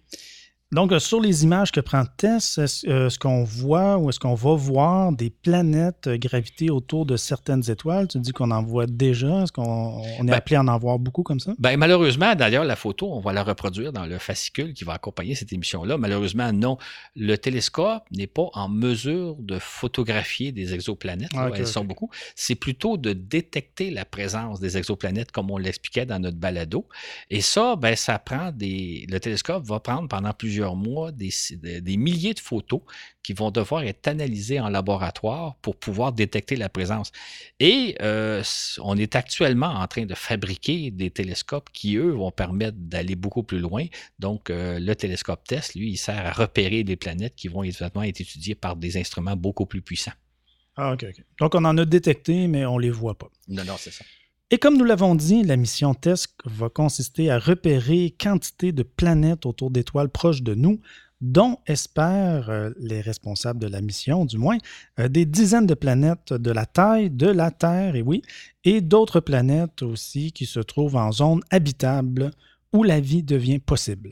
[0.73, 4.35] Donc, euh, sur les images que prend Tess, est-ce euh, qu'on voit ou est-ce qu'on
[4.35, 8.07] va voir des planètes euh, graviter autour de certaines étoiles?
[8.07, 9.41] Tu dis qu'on en voit déjà?
[9.43, 11.53] Est-ce qu'on est Ben- appelé à en voir beaucoup comme ça?
[11.59, 15.35] Ben, malheureusement, d'ailleurs, la photo, on va la reproduire dans le fascicule qui va accompagner
[15.35, 15.97] cette émission-là.
[15.97, 16.77] Malheureusement, non.
[17.17, 21.31] Le télescope n'est pas en mesure de photographier des exoplanètes.
[21.35, 21.67] Ah, ok, elles ok.
[21.67, 22.09] sont beaucoup.
[22.37, 26.87] C'est plutôt de détecter la présence des exoplanètes, comme on l'expliquait dans notre balado.
[27.29, 29.05] Et ça, ben, ça prend des.
[29.09, 31.31] Le télescope va prendre pendant plusieurs mois des,
[31.81, 32.81] des milliers de photos
[33.23, 37.11] qui vont devoir être analysées en laboratoire pour pouvoir détecter la présence.
[37.59, 38.43] Et euh,
[38.79, 43.43] on est actuellement en train de fabriquer des télescopes qui, eux, vont permettre d'aller beaucoup
[43.43, 43.85] plus loin.
[44.19, 48.03] Donc, euh, le télescope TESS, lui, il sert à repérer des planètes qui vont évidemment
[48.03, 50.13] être étudiées par des instruments beaucoup plus puissants.
[50.75, 51.23] Ah, OK, OK.
[51.39, 53.29] Donc, on en a détecté, mais on les voit pas.
[53.47, 54.05] Non, non, c'est ça.
[54.53, 59.45] Et comme nous l'avons dit, la mission TESC va consister à repérer quantité de planètes
[59.45, 60.81] autour d'étoiles proches de nous,
[61.21, 64.57] dont espèrent euh, les responsables de la mission, du moins,
[64.99, 68.23] euh, des dizaines de planètes de la taille de la Terre, et oui,
[68.65, 72.31] et d'autres planètes aussi qui se trouvent en zone habitable
[72.73, 74.11] où la vie devient possible.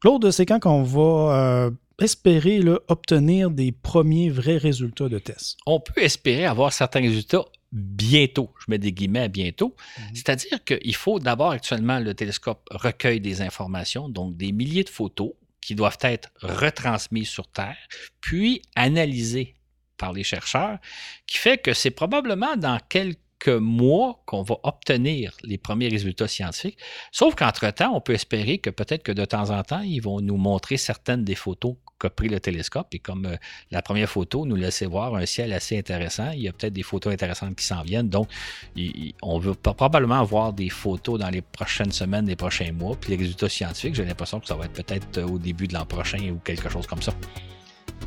[0.00, 1.70] Claude, c'est quand qu'on va euh,
[2.00, 5.56] espérer obtenir des premiers vrais résultats de tests?
[5.66, 8.52] On peut espérer avoir certains résultats bientôt.
[8.60, 9.74] Je mets des guillemets à bientôt.
[9.98, 10.04] Mhm.
[10.14, 15.32] C'est-à-dire qu'il faut d'abord, actuellement, le télescope recueille des informations, donc des milliers de photos
[15.60, 17.76] qui doivent être retransmises sur Terre,
[18.20, 19.56] puis analysées
[19.96, 20.78] par les chercheurs,
[21.26, 26.78] qui fait que c'est probablement dans quelques mois qu'on va obtenir les premiers résultats scientifiques.
[27.10, 30.36] Sauf qu'entre-temps, on peut espérer que peut-être que de temps en temps, ils vont nous
[30.36, 32.88] montrer certaines des photos qu'a pris le télescope.
[32.92, 33.36] Et comme euh,
[33.70, 36.82] la première photo nous laissait voir un ciel assez intéressant, il y a peut-être des
[36.82, 38.08] photos intéressantes qui s'en viennent.
[38.08, 38.28] Donc,
[38.74, 42.96] il- il- on veut probablement avoir des photos dans les prochaines semaines, les prochains mois.
[43.00, 45.74] Puis les résultats scientifiques, j'ai l'impression que ça va être peut-être euh, au début de
[45.74, 47.12] l'an prochain ou quelque chose comme ça.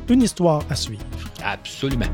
[0.08, 1.04] Une histoire à suivre.
[1.42, 2.06] Absolument.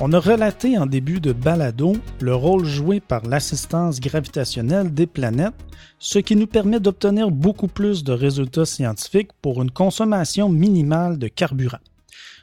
[0.00, 5.56] On a relaté en début de balado le rôle joué par l'assistance gravitationnelle des planètes,
[5.98, 11.26] ce qui nous permet d'obtenir beaucoup plus de résultats scientifiques pour une consommation minimale de
[11.26, 11.80] carburant.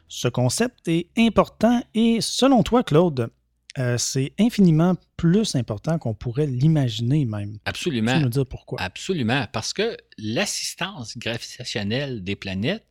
[0.09, 3.29] Ce concept est important et selon toi, Claude,
[3.77, 7.57] euh, c'est infiniment plus important qu'on pourrait l'imaginer même.
[7.63, 8.17] Absolument.
[8.17, 8.81] Tu nous dire pourquoi?
[8.81, 12.85] Absolument, parce que l'assistance gravitationnelle des planètes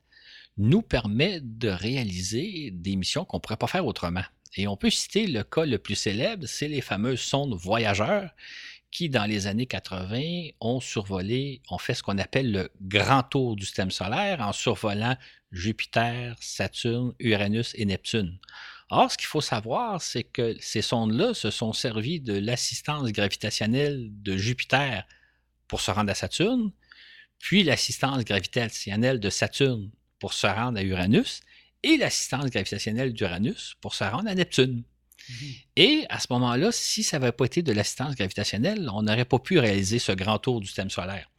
[0.56, 4.22] nous permet de réaliser des missions qu'on ne pourrait pas faire autrement.
[4.56, 8.30] Et on peut citer le cas le plus célèbre, c'est les fameuses sondes voyageurs
[8.90, 13.56] qui, dans les années 80, ont survolé, ont fait ce qu'on appelle le grand tour
[13.56, 15.16] du système solaire en survolant
[15.50, 18.38] Jupiter, Saturne, Uranus et Neptune.
[18.90, 24.10] Or, ce qu'il faut savoir, c'est que ces sondes-là se sont servies de l'assistance gravitationnelle
[24.22, 25.04] de Jupiter
[25.66, 26.70] pour se rendre à Saturne,
[27.40, 29.90] puis l'assistance gravitationnelle de Saturne
[30.20, 31.40] pour se rendre à Uranus,
[31.84, 34.82] et l'assistance gravitationnelle d'Uranus pour se rendre à Neptune.
[35.76, 39.38] Et à ce moment-là, si ça n'avait pas été de l'assistance gravitationnelle, on n'aurait pas
[39.38, 41.30] pu réaliser ce grand tour du système solaire.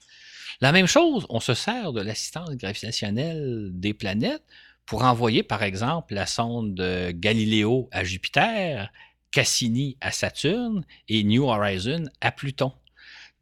[0.62, 4.44] La même chose, on se sert de l'assistance gravitationnelle des planètes
[4.86, 8.92] pour envoyer, par exemple, la sonde de Galiléo à Jupiter,
[9.32, 12.72] Cassini à Saturne et New Horizon à Pluton.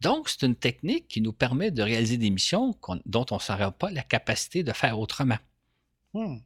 [0.01, 2.76] Donc, c'est une technique qui nous permet de réaliser des missions
[3.06, 5.38] dont on n'aurait pas la capacité de faire autrement.
[6.14, 6.38] Hmm.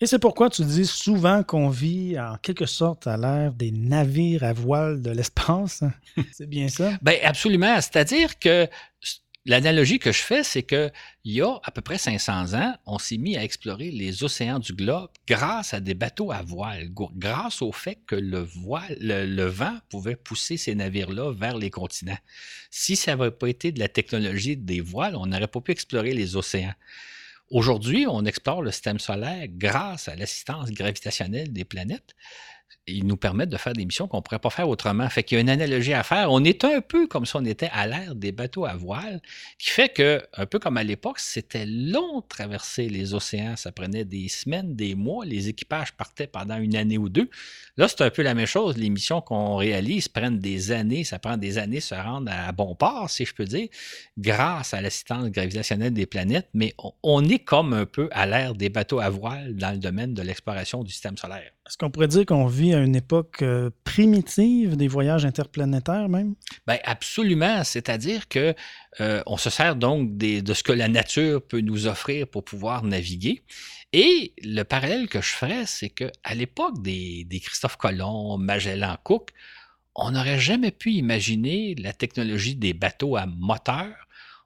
[0.00, 4.42] Et c'est pourquoi tu dis souvent qu'on vit en quelque sorte à l'ère des navires
[4.42, 5.84] à voile de l'espace.
[6.32, 6.92] c'est bien ça?
[7.00, 7.76] Ben absolument.
[7.76, 8.68] C'est-à-dire que
[9.46, 10.90] l'analogie que je fais, c'est que
[11.24, 14.58] il y a à peu près 500 ans, on s'est mis à explorer les océans
[14.58, 19.26] du globe grâce à des bateaux à voile, grâce au fait que le voile, le,
[19.26, 22.18] le vent pouvait pousser ces navires-là vers les continents.
[22.70, 26.14] Si ça n'avait pas été de la technologie des voiles, on n'aurait pas pu explorer
[26.14, 26.74] les océans.
[27.50, 32.14] Aujourd'hui, on explore le système solaire grâce à l'assistance gravitationnelle des planètes.
[32.86, 35.08] Ils nous permettent de faire des missions qu'on ne pourrait pas faire autrement.
[35.08, 36.30] Fait qu'il y a une analogie à faire.
[36.30, 39.22] On est un peu comme si on était à l'ère des bateaux à voile,
[39.58, 43.56] qui fait que, un peu comme à l'époque, c'était long de traverser les océans.
[43.56, 45.24] Ça prenait des semaines, des mois.
[45.24, 47.30] Les équipages partaient pendant une année ou deux.
[47.78, 48.76] Là, c'est un peu la même chose.
[48.76, 51.04] Les missions qu'on réalise prennent des années.
[51.04, 53.68] Ça prend des années de se rendre à bon port, si je peux dire,
[54.18, 56.48] grâce à l'assistance gravitationnelle des planètes.
[56.52, 59.78] Mais on, on est comme un peu à l'ère des bateaux à voile dans le
[59.78, 61.50] domaine de l'exploration du système solaire.
[61.66, 66.34] Est-ce qu'on pourrait dire qu'on vit à une époque euh, primitive des voyages interplanétaires même?
[66.66, 67.64] Bien, absolument.
[67.64, 68.54] C'est-à-dire que
[69.00, 72.82] euh, on se sert donc de ce que la nature peut nous offrir pour pouvoir
[72.82, 73.44] naviguer.
[73.94, 79.30] Et le parallèle que je ferais, c'est qu'à l'époque des, des Christophe Colomb, Magellan, Cook,
[79.94, 83.94] on n'aurait jamais pu imaginer la technologie des bateaux à moteur.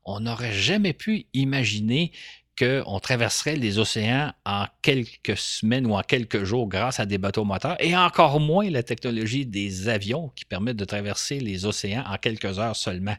[0.04, 2.12] On n'aurait jamais pu imaginer
[2.58, 7.44] qu'on traverserait les océans en quelques semaines ou en quelques jours grâce à des bateaux
[7.44, 12.16] moteurs, et encore moins la technologie des avions qui permettent de traverser les océans en
[12.16, 13.16] quelques heures seulement.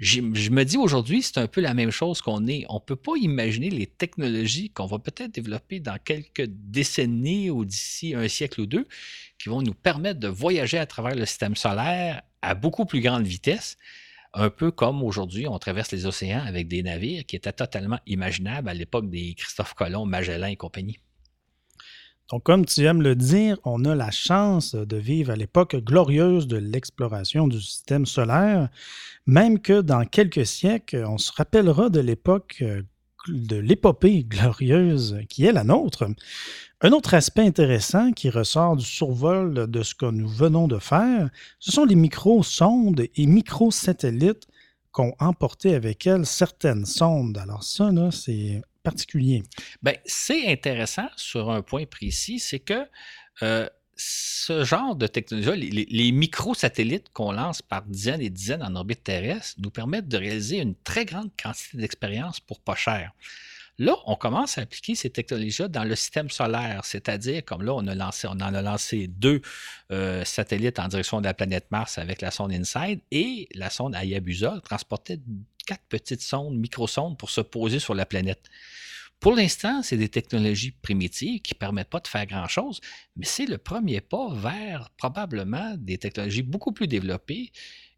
[0.00, 2.64] Je, me dis aujourd'hui, c'est un peu la même chose qu'on est.
[2.70, 7.66] On ne peut pas imaginer les technologies qu'on va peut-être développer dans quelques décennies ou
[7.66, 8.88] d'ici un siècle ou deux
[9.38, 13.26] qui vont nous permettre de voyager à travers le système solaire à beaucoup plus grande
[13.26, 13.76] vitesse
[14.34, 18.68] un peu comme aujourd'hui, on traverse les océans avec des navires qui étaient totalement imaginables
[18.68, 20.98] à l'époque des Christophe Colomb, Magellan et compagnie.
[22.30, 26.46] Donc, comme tu aimes le dire, on a la chance de vivre à l'époque glorieuse
[26.46, 28.68] de l'exploration du système solaire,
[29.26, 32.82] même que dans quelques siècles, on se rappellera de l'époque euh,
[33.28, 36.08] de l'épopée glorieuse qui est la nôtre.
[36.80, 41.28] Un autre aspect intéressant qui ressort du survol de ce que nous venons de faire,
[41.58, 44.46] ce sont les micro-sondes et micro-satellites
[44.90, 47.38] qu'ont emporté avec elles certaines sondes.
[47.38, 49.42] Alors ça, c'est particulier.
[49.82, 52.86] Bien, c'est intéressant sur un point précis, c'est que
[53.42, 53.68] euh,
[54.02, 59.04] ce genre de technologie, les, les microsatellites qu'on lance par dizaines et dizaines en orbite
[59.04, 63.12] terrestre, nous permettent de réaliser une très grande quantité d'expérience pour pas cher.
[63.78, 67.86] Là, on commence à appliquer ces technologies-là dans le système solaire, c'est-à-dire, comme là, on,
[67.86, 69.40] a lancé, on en a lancé deux
[69.90, 73.94] euh, satellites en direction de la planète Mars avec la sonde InSide et la sonde
[73.94, 75.18] Hayabusa transportait
[75.66, 78.50] quatre petites sondes, microsondes, pour se poser sur la planète.
[79.20, 82.80] Pour l'instant, c'est des technologies primitives qui ne permettent pas de faire grand-chose,
[83.16, 87.52] mais c'est le premier pas vers probablement des technologies beaucoup plus développées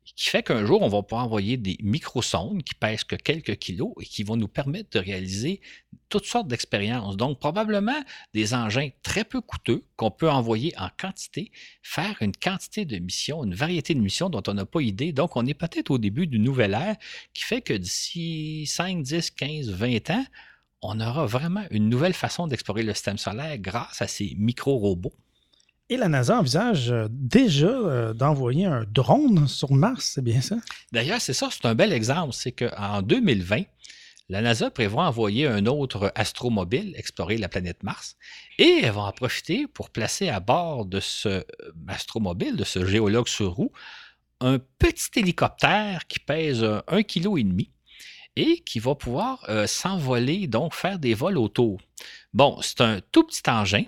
[0.05, 3.93] qui fait qu'un jour, on va pouvoir envoyer des microsondes qui pèsent que quelques kilos
[4.01, 5.61] et qui vont nous permettre de réaliser
[6.09, 7.17] toutes sortes d'expériences.
[7.17, 8.01] Donc, probablement
[8.35, 11.53] des engins très peu coûteux qu'on peut envoyer en quantité,
[11.83, 15.13] faire une quantité de missions, une variété de missions dont on n'a pas idée.
[15.13, 16.97] Donc, on est peut-être au début d'une nouvelle ère
[17.33, 20.25] qui fait que d'ici 5, 10, 15, 20 ans,
[20.83, 25.15] on aura vraiment une nouvelle façon d'explorer le système solaire grâce à ces micro-robots.
[25.89, 30.57] Et la NASA envisage euh, déjà euh, d'envoyer un drone sur Mars, c'est bien ça?
[30.91, 32.33] D'ailleurs, c'est ça, c'est un bel exemple.
[32.33, 33.65] C'est qu'en 2020,
[34.29, 38.17] la NASA prévoit envoyer un autre astromobile explorer la planète Mars
[38.59, 41.43] et elle va en profiter pour placer à bord de ce euh,
[41.89, 43.73] astromobile, de ce géologue sur roue,
[44.41, 47.71] un petit hélicoptère qui pèse un kilo et demi
[48.37, 51.81] et qui va pouvoir s'envoler, donc faire des vols autour.
[52.33, 53.85] Bon, c'est un tout petit engin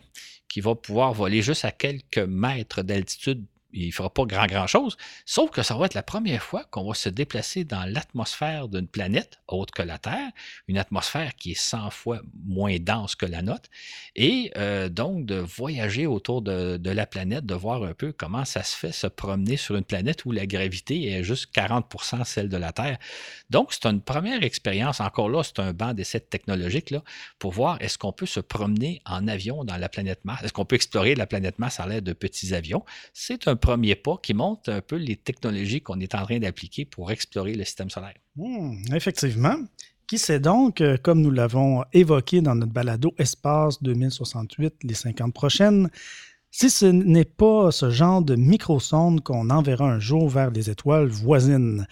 [0.49, 4.67] qui va pouvoir voler juste à quelques mètres d'altitude il ne fera pas grand, grand
[4.67, 4.97] chose,
[5.27, 8.87] sauf que ça va être la première fois qu'on va se déplacer dans l'atmosphère d'une
[8.87, 10.31] planète autre que la Terre,
[10.69, 13.69] une atmosphère qui est 100 fois moins dense que la nôtre,
[14.17, 18.63] et euh, donc de voyager autour de, la planète, de voir un peu comment ça
[18.63, 22.57] se fait se promener sur une planète où la gravité est juste 40% celle de
[22.57, 22.99] la Terre.
[23.51, 25.01] Donc, c'est une première expérience.
[25.01, 27.03] Encore là, c'est un banc d'essai technologique là,
[27.39, 30.65] pour voir est-ce qu'on peut se promener en avion dans la planète Mars, est-ce qu'on
[30.65, 32.85] peut explorer la planète Mars à l'aide de petits avions?
[33.13, 36.85] C'est un premier pas qui montre un peu les technologies qu'on est en train d'appliquer
[36.85, 38.15] pour explorer le système solaire.
[38.37, 39.57] Hmm, effectivement.
[40.07, 45.33] Qui sait donc, euh, comme nous l'avons évoqué dans notre balado Espace 2068, les 50
[45.33, 45.89] prochaines,
[46.51, 51.09] si ce n'est pas ce genre de microsonde qu'on enverra un jour vers les étoiles
[51.09, 51.87] voisines?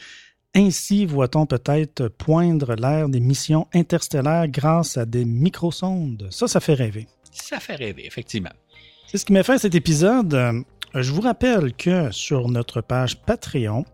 [0.54, 6.28] Ainsi voit-on peut-être poindre l'ère des missions interstellaires grâce à des microsondes.
[6.30, 7.06] Ça, ça fait rêver.
[7.32, 8.52] Ça fait rêver, effectivement.
[9.06, 10.64] C'est ce qui m'a fait cet épisode.
[10.94, 13.86] Je vous rappelle que sur notre page Patreon,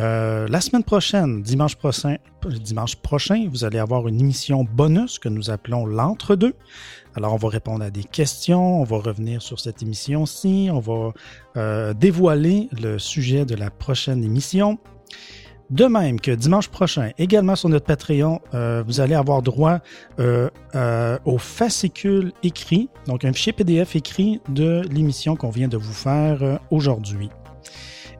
[0.00, 5.28] euh, la semaine prochaine, dimanche prochain, dimanche prochain, vous allez avoir une émission bonus que
[5.28, 6.54] nous appelons l'entre-deux.
[7.14, 11.12] Alors, on va répondre à des questions, on va revenir sur cette émission-ci, on va
[11.56, 14.78] euh, dévoiler le sujet de la prochaine émission.
[15.70, 19.78] De même que dimanche prochain, également sur notre Patreon, euh, vous allez avoir droit
[20.20, 25.78] euh, euh, au fascicule écrit, donc un fichier PDF écrit de l'émission qu'on vient de
[25.78, 27.30] vous faire aujourd'hui.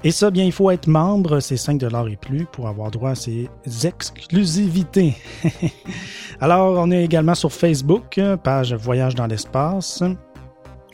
[0.02, 3.14] Et ça, bien, il faut être membre, c'est 5 et plus pour avoir droit à
[3.14, 3.48] ces
[3.84, 5.14] exclusivités.
[6.40, 10.02] Alors, on est également sur Facebook, page Voyage dans l'espace.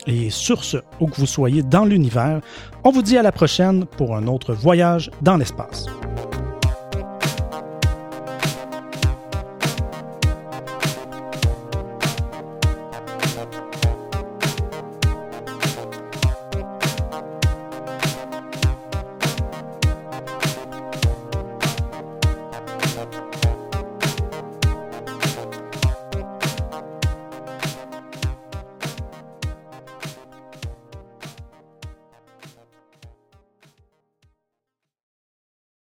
[0.07, 2.39] Et sur ce, où que vous soyez dans l'univers,
[2.85, 5.87] on vous dit à la prochaine pour un autre voyage dans l'espace.